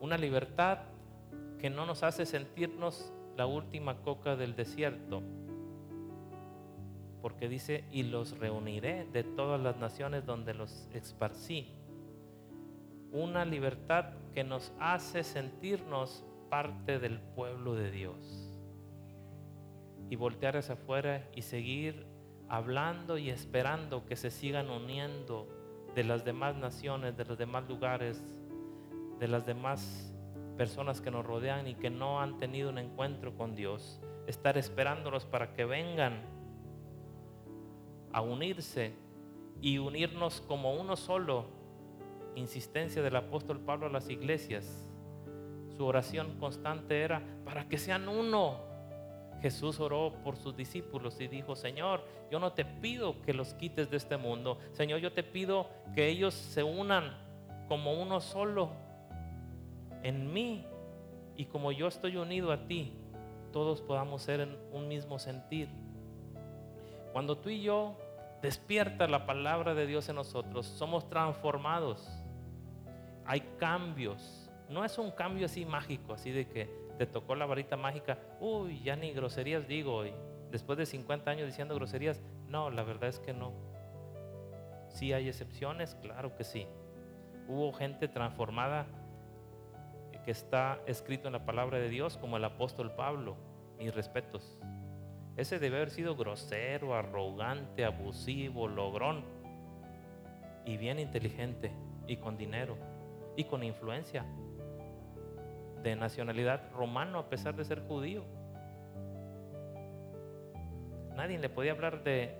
[0.00, 0.78] Una libertad
[1.62, 5.22] que no nos hace sentirnos la última coca del desierto,
[7.22, 11.72] porque dice, y los reuniré de todas las naciones donde los esparcí.
[13.12, 18.50] Una libertad que nos hace sentirnos parte del pueblo de Dios.
[20.10, 22.06] Y voltear hacia afuera y seguir
[22.48, 25.46] hablando y esperando que se sigan uniendo
[25.94, 28.20] de las demás naciones, de los demás lugares,
[29.20, 30.11] de las demás
[30.56, 34.00] personas que nos rodean y que no han tenido un encuentro con Dios.
[34.26, 36.22] Estar esperándolos para que vengan
[38.12, 38.94] a unirse
[39.60, 41.46] y unirnos como uno solo.
[42.34, 44.86] Insistencia del apóstol Pablo a las iglesias.
[45.76, 48.72] Su oración constante era para que sean uno.
[49.40, 53.90] Jesús oró por sus discípulos y dijo, Señor, yo no te pido que los quites
[53.90, 54.58] de este mundo.
[54.72, 57.16] Señor, yo te pido que ellos se unan
[57.68, 58.70] como uno solo
[60.02, 60.66] en mí
[61.36, 62.92] y como yo estoy unido a ti,
[63.52, 65.68] todos podamos ser en un mismo sentir.
[67.12, 67.96] Cuando tú y yo
[68.40, 72.08] despierta la palabra de Dios en nosotros, somos transformados.
[73.24, 74.50] Hay cambios.
[74.68, 78.82] No es un cambio así mágico, así de que te tocó la varita mágica, uy,
[78.82, 80.12] ya ni groserías digo hoy.
[80.50, 83.52] Después de 50 años diciendo groserías, no, la verdad es que no.
[84.88, 86.66] Sí hay excepciones, claro que sí.
[87.48, 88.86] Hubo gente transformada
[90.24, 93.36] que está escrito en la palabra de Dios, como el apóstol Pablo.
[93.78, 94.58] Mis respetos.
[95.36, 99.24] Ese debe haber sido grosero, arrogante, abusivo, logrón
[100.64, 101.72] y bien inteligente
[102.06, 102.76] y con dinero
[103.36, 104.24] y con influencia
[105.82, 108.24] de nacionalidad romano a pesar de ser judío.
[111.16, 112.38] Nadie le podía hablar de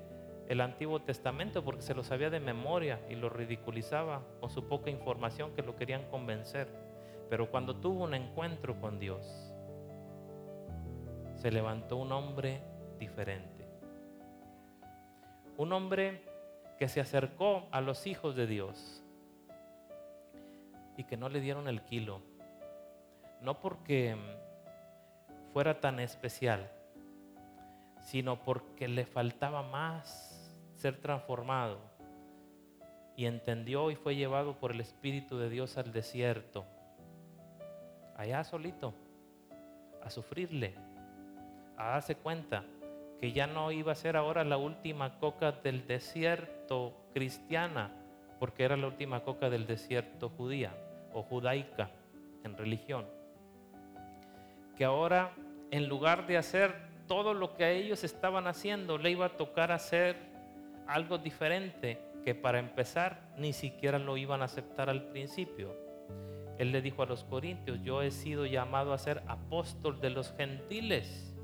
[0.49, 4.91] el Antiguo Testamento porque se lo sabía de memoria y lo ridiculizaba con su poca
[4.91, 6.69] información que lo querían convencer.
[7.29, 9.53] Pero cuando tuvo un encuentro con Dios,
[11.37, 12.63] se levantó un hombre
[12.99, 13.67] diferente.
[15.57, 16.23] Un hombre
[16.79, 19.03] que se acercó a los hijos de Dios
[20.97, 22.21] y que no le dieron el kilo,
[23.41, 24.17] no porque
[25.53, 26.71] fuera tan especial,
[28.01, 31.79] sino porque le faltaba más ser transformado.
[33.17, 36.65] Y entendió y fue llevado por el Espíritu de Dios al desierto,
[38.23, 38.95] allá solito,
[40.03, 40.75] a sufrirle,
[41.77, 42.65] a darse cuenta
[43.21, 47.91] que ya no iba a ser ahora la última coca del desierto cristiana,
[48.39, 50.73] porque era la última coca del desierto judía
[51.13, 51.91] o judaica.
[52.45, 53.07] en religión,
[54.77, 55.33] que ahora
[55.71, 56.75] en lugar de hacer
[57.07, 60.17] todo lo que ellos estaban haciendo, le iba a tocar hacer
[60.89, 65.82] algo diferente que para empezar ni siquiera lo iban a aceptar al principio.
[66.59, 70.33] Él le dijo a los corintios, yo he sido llamado a ser apóstol de los
[70.33, 71.35] gentiles.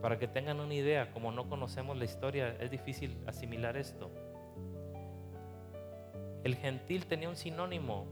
[0.00, 4.10] Para que tengan una idea, como no conocemos la historia, es difícil asimilar esto.
[6.44, 8.06] El gentil tenía un sinónimo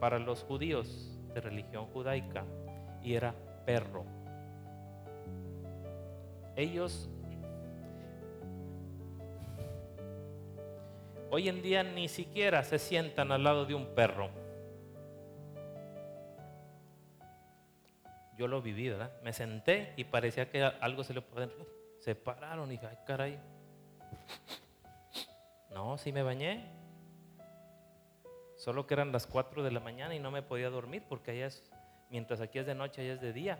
[0.00, 2.44] para los judíos de religión judaica
[3.02, 4.04] y era perro.
[6.56, 7.08] Ellos
[11.30, 14.43] hoy en día ni siquiera se sientan al lado de un perro.
[18.36, 19.12] Yo lo viví, ¿verdad?
[19.22, 21.48] Me senté y parecía que algo se le podía...
[22.00, 23.40] Se pararon y dije, ay, caray.
[25.70, 26.70] No, sí me bañé.
[28.56, 31.46] Solo que eran las 4 de la mañana y no me podía dormir porque allá
[31.46, 31.70] es,
[32.10, 33.58] mientras aquí es de noche, allá es de día.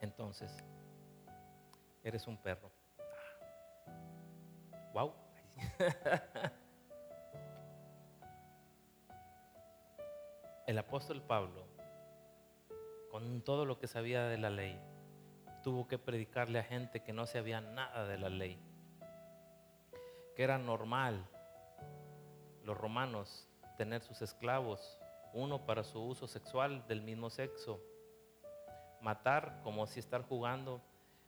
[0.00, 0.56] Entonces,
[2.02, 2.72] eres un perro.
[4.92, 5.14] Wow.
[10.66, 11.66] El apóstol Pablo,
[13.10, 14.80] con todo lo que sabía de la ley,
[15.62, 18.58] tuvo que predicarle a gente que no sabía nada de la ley,
[20.36, 21.26] que era normal
[22.64, 24.98] los romanos tener sus esclavos,
[25.32, 27.80] uno para su uso sexual del mismo sexo,
[29.00, 30.80] matar como si estar jugando.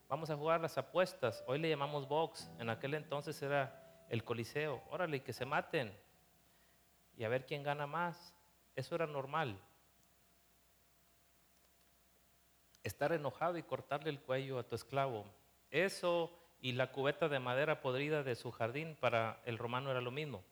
[0.08, 1.42] Vamos a jugar las apuestas.
[1.46, 2.50] Hoy le llamamos box.
[2.58, 4.82] En aquel entonces era el coliseo.
[4.90, 5.96] Órale, que se maten.
[7.16, 8.34] Y a ver quién gana más.
[8.76, 9.58] Eso era normal.
[12.82, 15.24] Estar enojado y cortarle el cuello a tu esclavo.
[15.70, 16.30] Eso
[16.60, 20.42] y la cubeta de madera podrida de su jardín para el romano era lo mismo.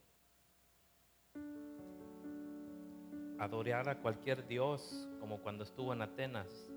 [3.38, 6.70] Adorar a cualquier dios como cuando estuvo en Atenas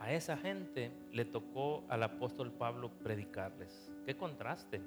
[0.00, 3.92] a esa gente le tocó al apóstol Pablo predicarles.
[4.06, 4.80] Qué contraste,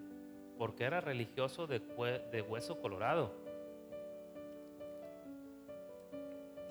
[0.58, 1.82] porque era religioso de,
[2.50, 3.32] hueso colorado.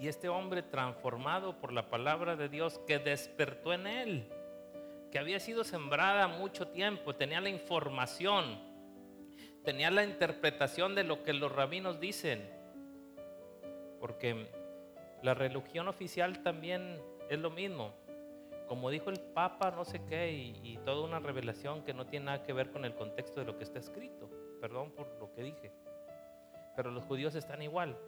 [0.02, 4.28] Y este hombre transformado por la palabra de Dios que despertó en él,
[5.12, 8.58] que había sido sembrada mucho tiempo, tenía la información,
[9.62, 12.50] tenía la interpretación de lo que los rabinos dicen,
[14.00, 14.48] porque
[15.22, 17.00] la religión oficial también
[17.30, 17.94] es lo mismo
[18.72, 22.42] como dijo el Papa, no sé qué, y, toda una revelación que no tiene nada
[22.42, 24.30] que ver con el contexto de lo que está escrito.
[24.62, 25.70] Perdón por lo que dije.
[26.74, 27.98] Pero los judíos están igual.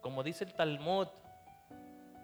[0.00, 1.08] Como dice el Talmud,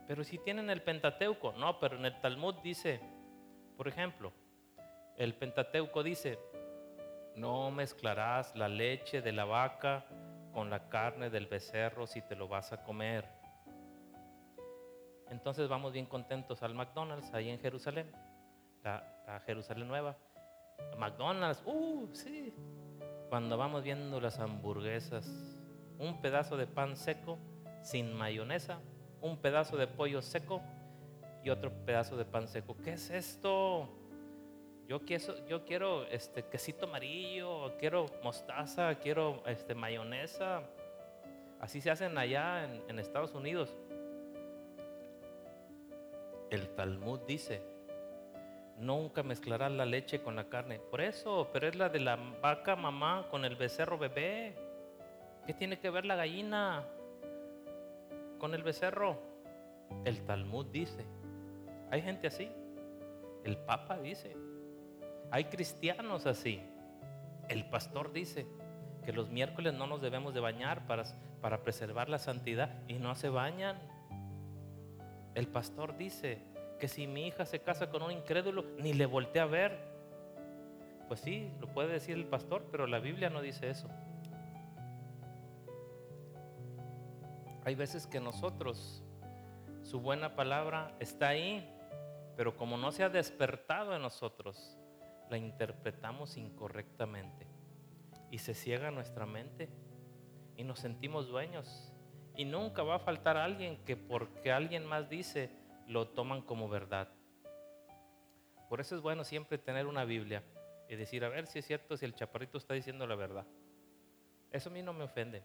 [0.07, 3.01] pero si tienen el Pentateuco, no, pero en el Talmud dice,
[3.77, 4.33] por ejemplo,
[5.17, 6.39] el Pentateuco dice,
[7.37, 10.05] no mezclarás la leche de la vaca
[10.53, 13.27] con la carne del becerro si te lo vas a comer.
[15.31, 18.13] Entonces vamos bien contentos al McDonald's ahí en Jerusalén,
[18.83, 20.17] la, Jerusalén Nueva.
[20.99, 22.55] McDonald's, uh, sí.
[23.31, 25.27] Cuando vamos viendo las hamburguesas,
[25.99, 27.39] un pedazo de pan seco
[27.85, 28.81] sin mayonesa,
[29.21, 30.63] un pedazo de pollo seco
[31.45, 32.77] y otro pedazo de pan seco.
[32.83, 33.89] ¿Qué es esto?
[34.89, 40.63] Yo quiero, yo quiero este quesito amarillo, quiero mostaza, quiero este mayonesa.
[41.61, 43.77] Así se hacen allá en, Estados Unidos.
[46.51, 47.63] El Talmud dice,
[48.79, 50.79] nunca mezclarás la leche con la carne.
[50.79, 54.55] Por eso, pero es la de la vaca mamá con el becerro bebé.
[55.47, 56.87] ¿Qué tiene que ver la gallina
[58.45, 59.19] con el becerro?
[60.05, 61.07] El Talmud dice.
[61.91, 62.53] Hay gente así.
[63.43, 64.37] El Papa dice.
[65.31, 66.61] Hay cristianos así.
[67.49, 68.47] El pastor dice
[69.03, 71.05] que los miércoles no nos debemos de bañar para,
[71.41, 73.79] para preservar la santidad y no se bañan.
[75.35, 76.43] El pastor dice
[76.79, 79.79] que si mi hija se casa con un incrédulo, ni le voltea a ver.
[81.09, 83.89] Pues sí, lo puede decir el pastor, pero la Biblia no dice eso.
[87.65, 89.03] Hay veces que nosotros,
[89.83, 91.67] su buena palabra está ahí,
[92.37, 94.77] pero como no se ha despertado en nosotros,
[95.31, 97.47] la interpretamos incorrectamente
[98.31, 99.71] y se ciega nuestra mente
[100.57, 101.93] y nos sentimos dueños
[102.37, 105.51] y nunca va a faltar alguien que porque alguien más dice,
[105.87, 107.09] lo toman como verdad.
[108.69, 110.43] Por eso es bueno siempre tener una Biblia
[110.89, 113.47] y decir, a ver si es cierto, si el chaparrito está diciendo la verdad.
[114.51, 115.45] Eso a mí no me ofende.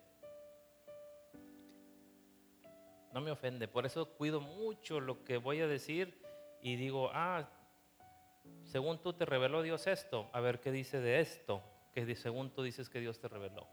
[3.13, 3.67] No me ofende.
[3.67, 6.21] Por eso cuido mucho lo que voy a decir
[6.61, 7.49] y digo, ah,
[8.63, 11.61] según tú te reveló Dios esto, a ver qué dice de esto,
[11.93, 13.67] que según tú dices que Dios te reveló.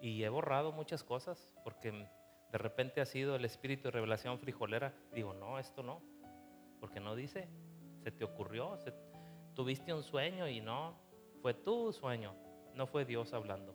[0.00, 4.94] Y he borrado muchas cosas porque de repente ha sido el espíritu de revelación frijolera.
[5.12, 6.00] Digo, no, esto no,
[6.80, 7.48] porque no dice,
[8.02, 8.78] se te ocurrió,
[9.54, 10.98] tuviste un sueño y no,
[11.42, 12.34] fue tu sueño,
[12.74, 13.74] no fue Dios hablando.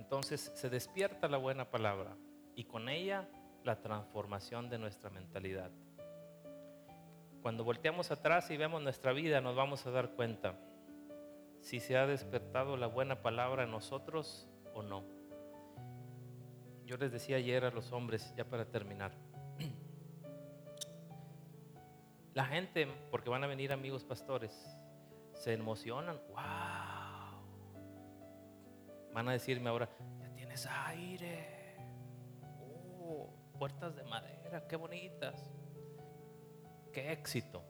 [0.00, 2.16] Entonces se despierta la buena palabra
[2.54, 3.28] y con ella
[3.64, 5.70] la transformación de nuestra mentalidad.
[7.42, 10.58] Cuando volteamos atrás y vemos nuestra vida nos vamos a dar cuenta
[11.60, 15.04] si se ha despertado la buena palabra en nosotros o no.
[16.86, 19.12] Yo les decía ayer a los hombres, ya para terminar,
[22.32, 24.78] la gente, porque van a venir amigos pastores,
[25.34, 26.99] se emocionan, wow.
[29.12, 29.88] Van a decirme ahora,
[30.20, 31.76] ya tienes aire,
[33.00, 35.50] oh, puertas de madera, qué bonitas,
[36.92, 37.62] qué éxito.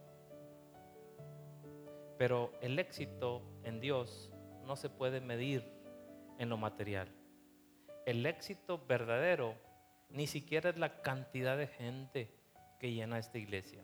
[2.17, 4.31] Pero el éxito en Dios
[4.65, 5.63] no se puede medir
[6.37, 7.07] en lo material.
[8.05, 9.55] El éxito verdadero
[10.09, 12.35] ni siquiera es la cantidad de gente
[12.79, 13.83] que llena esta iglesia.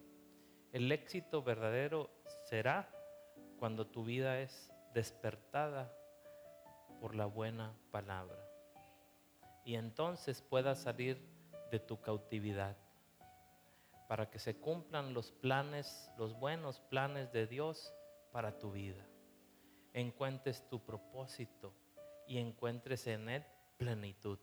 [0.72, 2.10] El éxito verdadero
[2.46, 2.90] será
[3.58, 5.92] cuando tu vida es despertada
[7.00, 8.38] por la buena palabra.
[9.66, 11.22] Y entonces puedas salir
[11.72, 12.78] de tu cautividad
[14.08, 17.94] para que se cumplan los planes, los buenos planes de Dios
[18.32, 19.06] para tu vida.
[19.94, 21.74] Encuentres tu propósito
[22.26, 23.44] y encuentres en él
[23.78, 24.40] plenitud.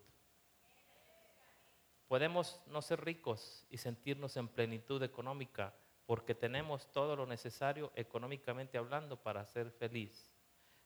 [2.08, 5.74] Podemos no ser ricos y sentirnos en plenitud económica
[6.06, 10.30] porque tenemos todo lo necesario económicamente hablando para ser feliz.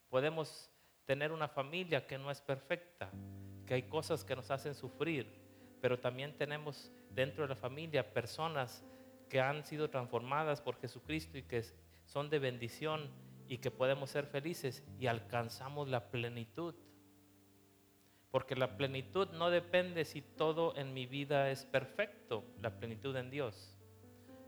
[0.08, 0.70] Podemos
[1.08, 3.10] tener una familia que no es perfecta,
[3.64, 5.40] que hay cosas que nos hacen sufrir,
[5.80, 8.84] pero también tenemos dentro de la familia personas
[9.30, 11.64] que han sido transformadas por Jesucristo y que
[12.04, 13.08] son de bendición
[13.48, 16.74] y que podemos ser felices y alcanzamos la plenitud.
[18.30, 23.30] Porque la plenitud no depende si todo en mi vida es perfecto, la plenitud en
[23.30, 23.78] Dios.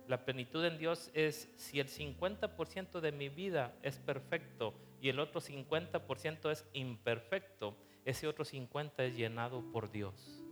[0.06, 5.18] La plenitud en Dios es si el 50% de mi vida es perfecto y el
[5.18, 10.44] otro 50% es imperfecto, ese otro 50% es llenado por Dios.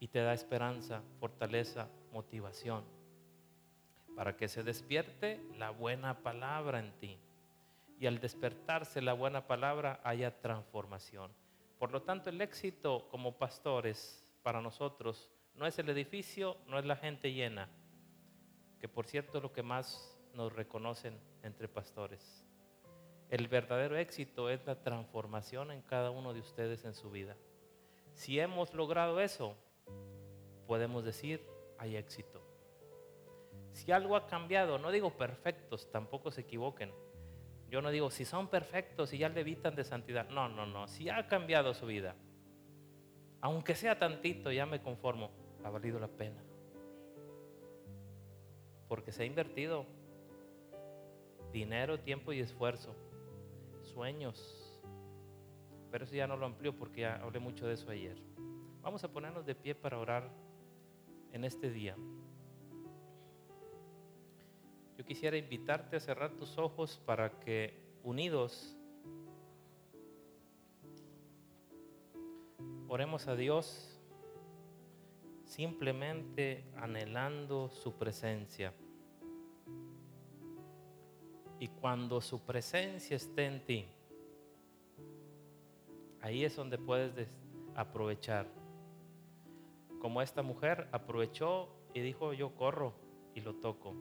[0.00, 2.84] Y te da esperanza, fortaleza, motivación
[4.16, 7.18] para que se despierte la buena palabra en ti.
[7.98, 11.30] Y al despertarse la buena palabra haya transformación.
[11.78, 16.84] Por lo tanto, el éxito como pastores para nosotros no es el edificio, no es
[16.84, 17.68] la gente llena,
[18.80, 22.46] que por cierto es lo que más nos reconocen entre pastores.
[23.30, 27.36] El verdadero éxito es la transformación en cada uno de ustedes en su vida.
[28.12, 29.56] Si hemos logrado eso,
[30.66, 31.46] podemos decir,
[31.78, 32.42] hay éxito.
[33.72, 36.92] Si algo ha cambiado, no digo perfectos, tampoco se equivoquen.
[37.70, 40.28] Yo no digo si son perfectos y ya levitan de santidad.
[40.28, 40.86] No, no, no.
[40.86, 42.14] Si ha cambiado su vida,
[43.40, 45.30] aunque sea tantito, ya me conformo.
[45.64, 46.44] Ha valido la pena.
[48.88, 49.86] Porque se ha invertido
[51.52, 52.94] dinero, tiempo y esfuerzo,
[53.82, 54.80] sueños.
[55.90, 58.16] Pero eso ya no lo amplío porque ya hablé mucho de eso ayer.
[58.80, 60.30] Vamos a ponernos de pie para orar
[61.32, 61.96] en este día.
[64.96, 68.76] Yo quisiera invitarte a cerrar tus ojos para que unidos
[72.88, 73.98] oremos a Dios
[75.44, 78.74] simplemente anhelando su presencia.
[81.62, 83.86] Y cuando su presencia esté en ti,
[86.20, 87.28] ahí es donde puedes
[87.76, 88.48] aprovechar.
[90.00, 92.94] Como esta mujer aprovechó y dijo, yo corro
[93.36, 93.94] y lo toco.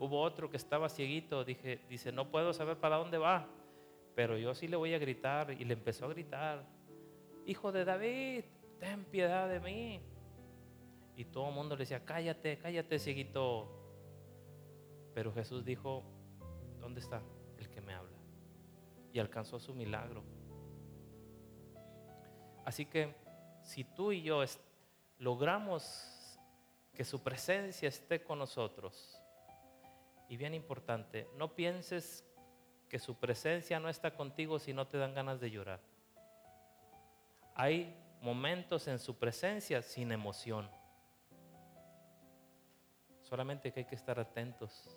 [0.00, 3.46] Hubo otro que estaba cieguito, dije, dice, no puedo saber para dónde va,
[4.16, 5.52] pero yo sí le voy a gritar.
[5.52, 6.66] Y le empezó a gritar,
[7.44, 8.44] hijo de David,
[8.80, 10.00] ten piedad de mí.
[11.14, 13.68] Y todo el mundo le decía, cállate, cállate, cieguito.
[15.14, 16.02] Pero Jesús dijo,
[16.86, 17.20] ¿dónde está
[17.58, 18.16] el que me habla?
[19.12, 20.22] Y alcanzó su milagro.
[22.64, 23.12] Así que
[23.64, 24.44] si tú y yo
[25.18, 26.38] logramos
[26.94, 29.20] que su presencia esté con nosotros,
[30.28, 32.24] y bien importante, no pienses
[32.88, 35.80] que su presencia no está contigo si no te dan ganas de llorar.
[37.56, 40.70] Hay momentos en su presencia sin emoción.
[43.22, 44.96] Solamente que hay que estar atentos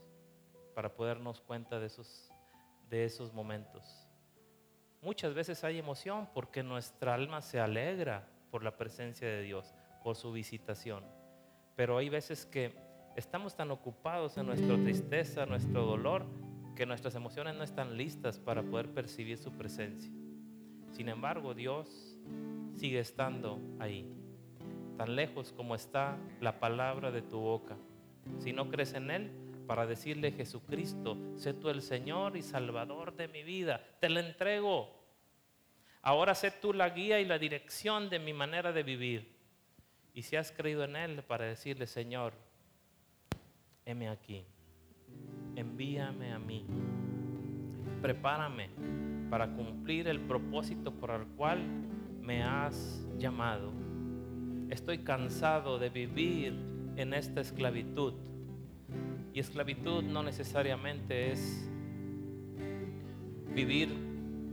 [0.80, 2.32] para podernos cuenta de esos,
[2.89, 4.07] de esos momentos.
[5.01, 9.75] Muchas veces hay emoción porque nuestra alma se alegra por la presencia de Dios,
[10.05, 11.03] por su visitación.
[11.75, 12.77] Pero hay veces que
[13.17, 16.25] estamos tan ocupados en nuestra tristeza, nuestro dolor,
[16.77, 20.13] que nuestras emociones no están listas para poder percibir su presencia.
[20.93, 22.17] Sin embargo, Dios
[22.77, 24.09] sigue estando ahí,
[24.95, 27.75] tan lejos como está la palabra de tu boca.
[28.38, 33.28] Si no crees en Él, para decirle Jesucristo, sé tú el Señor y Salvador de
[33.28, 34.89] mi vida, te la entrego.
[36.01, 39.32] Ahora sé tú la guía y la dirección de mi manera de vivir.
[40.15, 42.34] Y si has creído en Él, para decirle, Señor,
[43.86, 44.43] heme aquí,
[45.55, 46.65] envíame a mí,
[48.01, 48.72] prepárame
[49.30, 51.59] para cumplir el propósito por el cual
[52.24, 53.72] me has llamado.
[54.72, 56.55] Estoy cansado de vivir
[56.95, 58.15] en esta esclavitud
[59.34, 61.69] y esclavitud no necesariamente es
[63.53, 63.89] vivir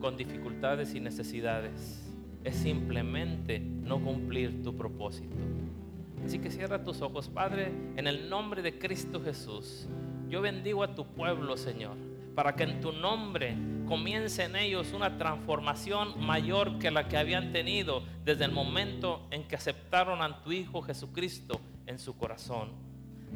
[0.01, 2.03] con dificultades y necesidades.
[2.45, 5.37] Es simplemente no cumplir tu propósito.
[6.25, 9.87] Así que cierra tus ojos, Padre, en el nombre de Cristo Jesús.
[10.29, 11.97] Yo bendigo a tu pueblo, Señor,
[12.35, 13.57] para que en tu nombre
[13.87, 19.47] comience en ellos una transformación mayor que la que habían tenido desde el momento en
[19.47, 22.86] que aceptaron a tu Hijo Jesucristo en su corazón.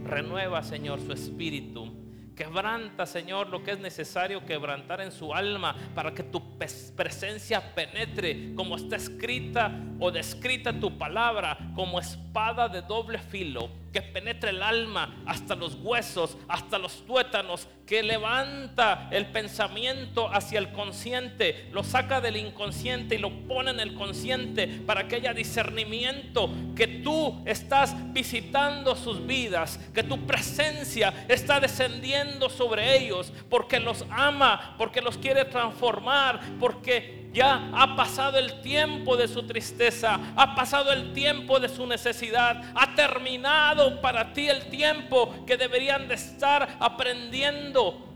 [0.05, 1.93] Renueva, Señor, su espíritu.
[2.35, 6.57] Quebranta, Señor, lo que es necesario quebrantar en su alma para que tu
[6.97, 14.03] presencia penetre como está escrita o descrita tu palabra como espada de doble filo que
[14.03, 20.71] penetre el alma hasta los huesos, hasta los tuétanos, que levanta el pensamiento hacia el
[20.71, 26.51] consciente, lo saca del inconsciente y lo pone en el consciente para que haya discernimiento,
[26.77, 34.05] que tú estás visitando sus vidas, que tu presencia está descendiendo sobre ellos, porque los
[34.11, 40.55] ama, porque los quiere transformar, porque ya ha pasado el tiempo de su tristeza, ha
[40.55, 46.15] pasado el tiempo de su necesidad, ha terminado para ti el tiempo que deberían de
[46.15, 48.07] estar aprendiendo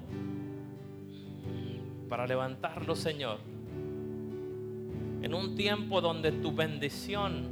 [2.08, 3.38] para levantarlo, Señor.
[5.22, 7.48] En un tiempo donde tu bendición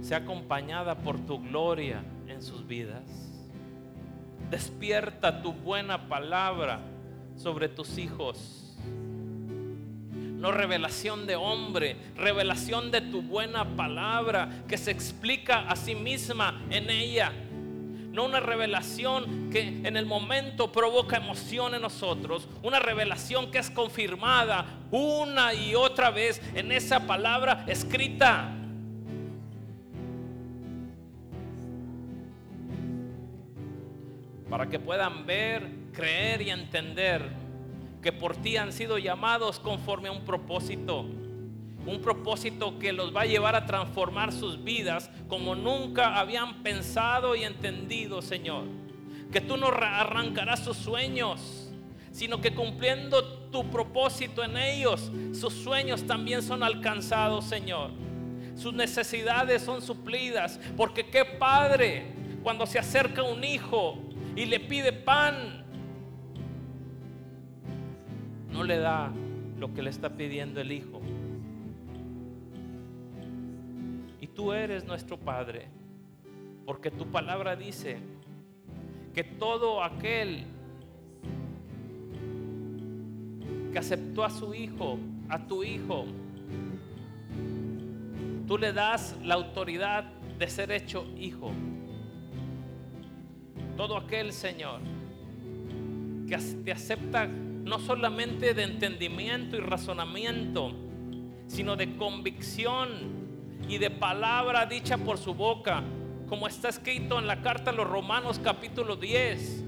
[0.00, 3.04] sea acompañada por tu gloria en sus vidas.
[4.50, 6.80] Despierta tu buena palabra
[7.36, 8.61] sobre tus hijos
[10.42, 16.60] no revelación de hombre, revelación de tu buena palabra que se explica a sí misma
[16.68, 17.30] en ella.
[18.10, 23.70] No una revelación que en el momento provoca emoción en nosotros, una revelación que es
[23.70, 28.52] confirmada una y otra vez en esa palabra escrita.
[34.50, 37.41] Para que puedan ver, creer y entender
[38.02, 41.06] que por ti han sido llamados conforme a un propósito.
[41.86, 47.34] Un propósito que los va a llevar a transformar sus vidas como nunca habían pensado
[47.34, 48.64] y entendido, Señor.
[49.30, 51.72] Que tú no arrancarás sus sueños,
[52.10, 57.90] sino que cumpliendo tu propósito en ellos, sus sueños también son alcanzados, Señor.
[58.56, 63.98] Sus necesidades son suplidas, porque qué padre cuando se acerca un hijo
[64.36, 65.61] y le pide pan
[68.52, 69.12] no le da
[69.58, 71.00] lo que le está pidiendo el Hijo.
[74.20, 75.68] Y tú eres nuestro Padre,
[76.64, 77.98] porque tu palabra dice
[79.14, 80.44] que todo aquel
[83.72, 84.98] que aceptó a su Hijo,
[85.28, 86.04] a tu Hijo,
[88.46, 90.04] tú le das la autoridad
[90.38, 91.52] de ser hecho hijo.
[93.76, 94.80] Todo aquel, Señor,
[96.28, 97.28] que te acepta
[97.64, 100.72] no solamente de entendimiento y razonamiento,
[101.46, 103.22] sino de convicción
[103.68, 105.82] y de palabra dicha por su boca,
[106.28, 109.64] como está escrito en la carta a los Romanos capítulo 10.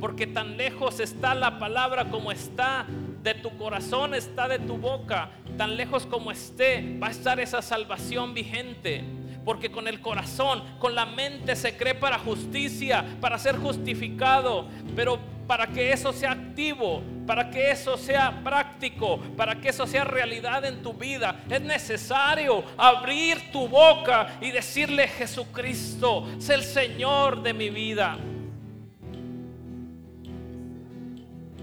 [0.00, 2.86] Porque tan lejos está la palabra como está
[3.22, 7.62] de tu corazón, está de tu boca, tan lejos como esté, va a estar esa
[7.62, 9.04] salvación vigente.
[9.44, 14.68] Porque con el corazón, con la mente se cree para justicia, para ser justificado.
[14.96, 20.04] Pero para que eso sea activo, para que eso sea práctico, para que eso sea
[20.04, 27.42] realidad en tu vida, es necesario abrir tu boca y decirle Jesucristo, sé el Señor
[27.42, 28.16] de mi vida.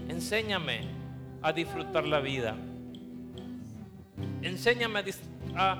[0.08, 0.82] Enséñame
[1.42, 2.56] a disfrutar la vida.
[4.42, 5.02] Enséñame
[5.56, 5.78] a,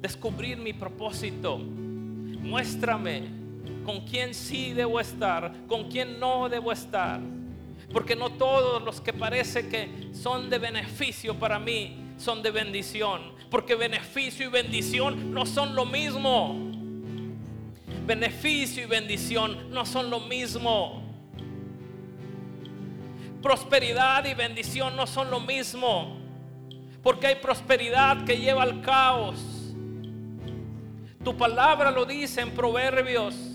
[0.00, 1.58] descubrir mi propósito.
[1.58, 3.41] Muéstrame
[3.84, 7.20] con quién sí debo estar, con quién no debo estar.
[7.92, 13.32] Porque no todos los que parece que son de beneficio para mí son de bendición.
[13.50, 16.70] Porque beneficio y bendición no son lo mismo.
[18.06, 21.02] Beneficio y bendición no son lo mismo.
[23.42, 26.16] Prosperidad y bendición no son lo mismo.
[27.02, 29.74] Porque hay prosperidad que lleva al caos.
[31.22, 33.51] Tu palabra lo dice en Proverbios.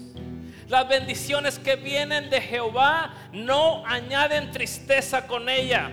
[0.68, 5.90] Las bendiciones que vienen de Jehová no añaden tristeza con ella.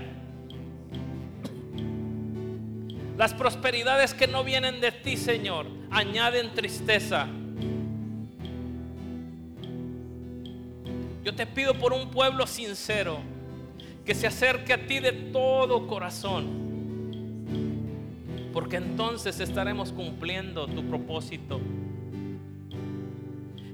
[3.17, 7.29] Las prosperidades que no vienen de ti, Señor, añaden tristeza.
[11.23, 13.19] Yo te pido por un pueblo sincero
[14.05, 16.65] que se acerque a ti de todo corazón.
[18.53, 21.61] Porque entonces estaremos cumpliendo tu propósito.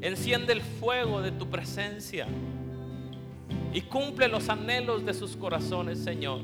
[0.01, 2.27] Enciende el fuego de tu presencia
[3.73, 6.41] y cumple los anhelos de sus corazones, Señor.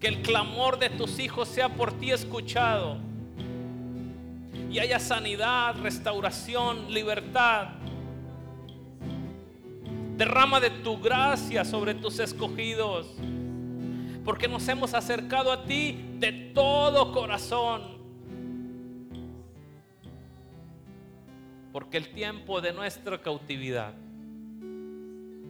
[0.00, 2.98] Que el clamor de tus hijos sea por ti escuchado
[4.70, 7.68] y haya sanidad, restauración, libertad.
[10.16, 13.06] Derrama de tu gracia sobre tus escogidos,
[14.24, 17.97] porque nos hemos acercado a ti de todo corazón.
[21.78, 23.94] Porque el tiempo de nuestra cautividad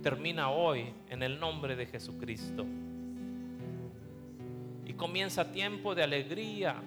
[0.02, 2.66] termina hoy en el nombre de Jesucristo.
[4.84, 6.82] Y comienza tiempo de alegría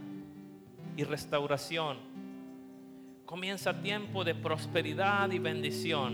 [0.95, 1.97] y restauración.
[3.25, 6.13] Comienza tiempo de prosperidad y bendición.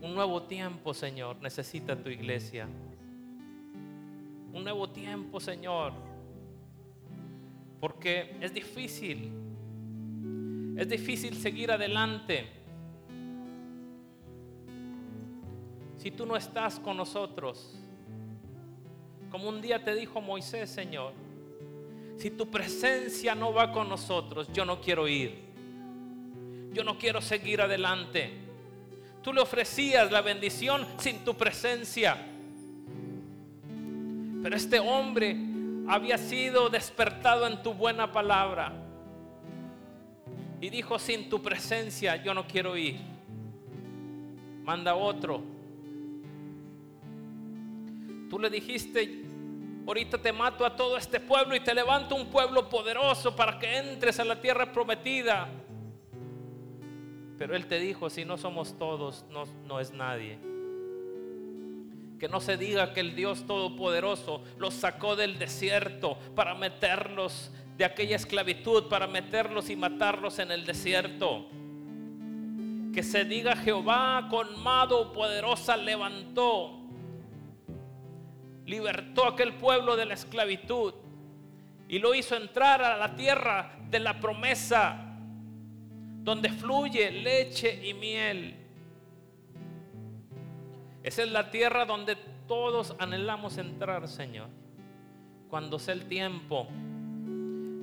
[0.00, 2.68] Un nuevo tiempo, Señor, necesita tu iglesia.
[4.52, 5.92] Un nuevo tiempo, Señor.
[7.80, 9.49] Porque es difícil
[10.80, 12.48] es difícil seguir adelante
[15.98, 17.78] si tú no estás con nosotros.
[19.30, 21.12] Como un día te dijo Moisés, Señor,
[22.16, 25.50] si tu presencia no va con nosotros, yo no quiero ir.
[26.72, 28.30] Yo no quiero seguir adelante.
[29.22, 32.26] Tú le ofrecías la bendición sin tu presencia.
[34.42, 35.36] Pero este hombre
[35.86, 38.86] había sido despertado en tu buena palabra
[40.60, 43.00] y dijo, sin tu presencia yo no quiero ir.
[44.62, 45.42] Manda otro.
[48.28, 49.24] Tú le dijiste,
[49.86, 53.78] ahorita te mato a todo este pueblo y te levanto un pueblo poderoso para que
[53.78, 55.48] entres a la tierra prometida.
[57.38, 60.38] Pero él te dijo, si no somos todos, no, no es nadie.
[62.18, 67.50] Que no se diga que el Dios Todopoderoso los sacó del desierto para meterlos
[67.80, 71.46] de aquella esclavitud para meterlos y matarlos en el desierto.
[72.92, 76.78] Que se diga Jehová con mano poderosa levantó,
[78.66, 80.92] libertó a aquel pueblo de la esclavitud
[81.88, 85.16] y lo hizo entrar a la tierra de la promesa,
[86.18, 88.56] donde fluye leche y miel.
[91.02, 92.16] Esa es la tierra donde
[92.46, 94.48] todos anhelamos entrar, Señor,
[95.48, 96.68] cuando sea el tiempo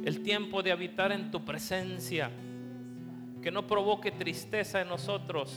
[0.08, 2.32] el tiempo de habitar en tu presencia,
[3.42, 5.54] que no provoque tristeza en nosotros,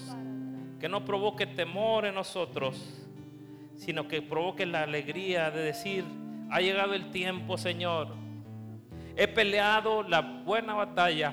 [0.80, 3.06] que no provoque temor en nosotros,
[3.76, 6.04] sino que provoque la alegría de decir,
[6.50, 8.08] ha llegado el tiempo, Señor.
[9.14, 11.32] He peleado la buena batalla.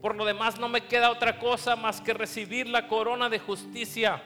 [0.00, 4.22] Por lo demás no me queda otra cosa más que recibir la corona de justicia.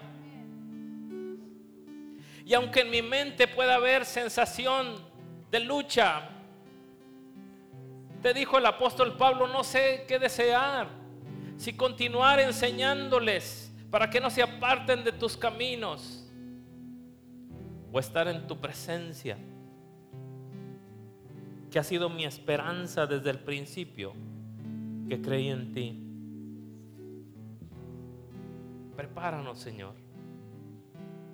[2.46, 5.09] Y aunque en mi mente pueda haber sensación
[5.50, 6.28] de lucha.
[8.22, 10.88] Te dijo el apóstol Pablo, no sé qué desear,
[11.56, 16.28] si continuar enseñándoles para que no se aparten de tus caminos
[17.92, 19.36] o estar en tu presencia,
[21.70, 24.12] que ha sido mi esperanza desde el principio,
[25.08, 26.06] que creí en ti.
[28.96, 29.94] Prepáranos, Señor,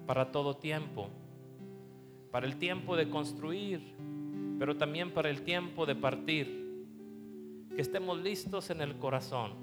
[0.07, 1.11] para todo tiempo
[2.37, 3.81] para el tiempo de construir,
[4.59, 6.85] pero también para el tiempo de partir.
[7.75, 9.55] Que estemos listos en el corazón,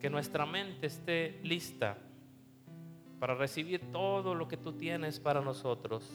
[0.00, 1.96] que nuestra mente esté lista
[3.20, 6.10] para recibir todo lo que tú tienes para nosotros.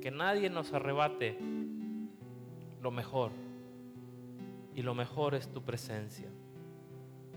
[0.00, 1.36] Que nadie nos arrebate
[2.80, 3.32] lo mejor.
[4.74, 6.30] Y lo mejor es tu presencia.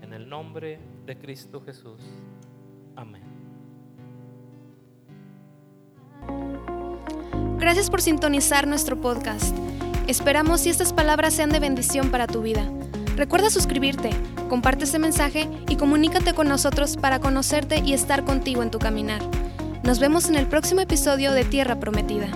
[0.00, 2.00] En el nombre de Cristo Jesús.
[2.96, 3.37] Amén.
[7.58, 9.56] Gracias por sintonizar nuestro podcast.
[10.06, 12.70] Esperamos si estas palabras sean de bendición para tu vida.
[13.16, 14.10] Recuerda suscribirte,
[14.48, 19.20] comparte este mensaje y comunícate con nosotros para conocerte y estar contigo en tu caminar.
[19.82, 22.28] Nos vemos en el próximo episodio de Tierra Prometida.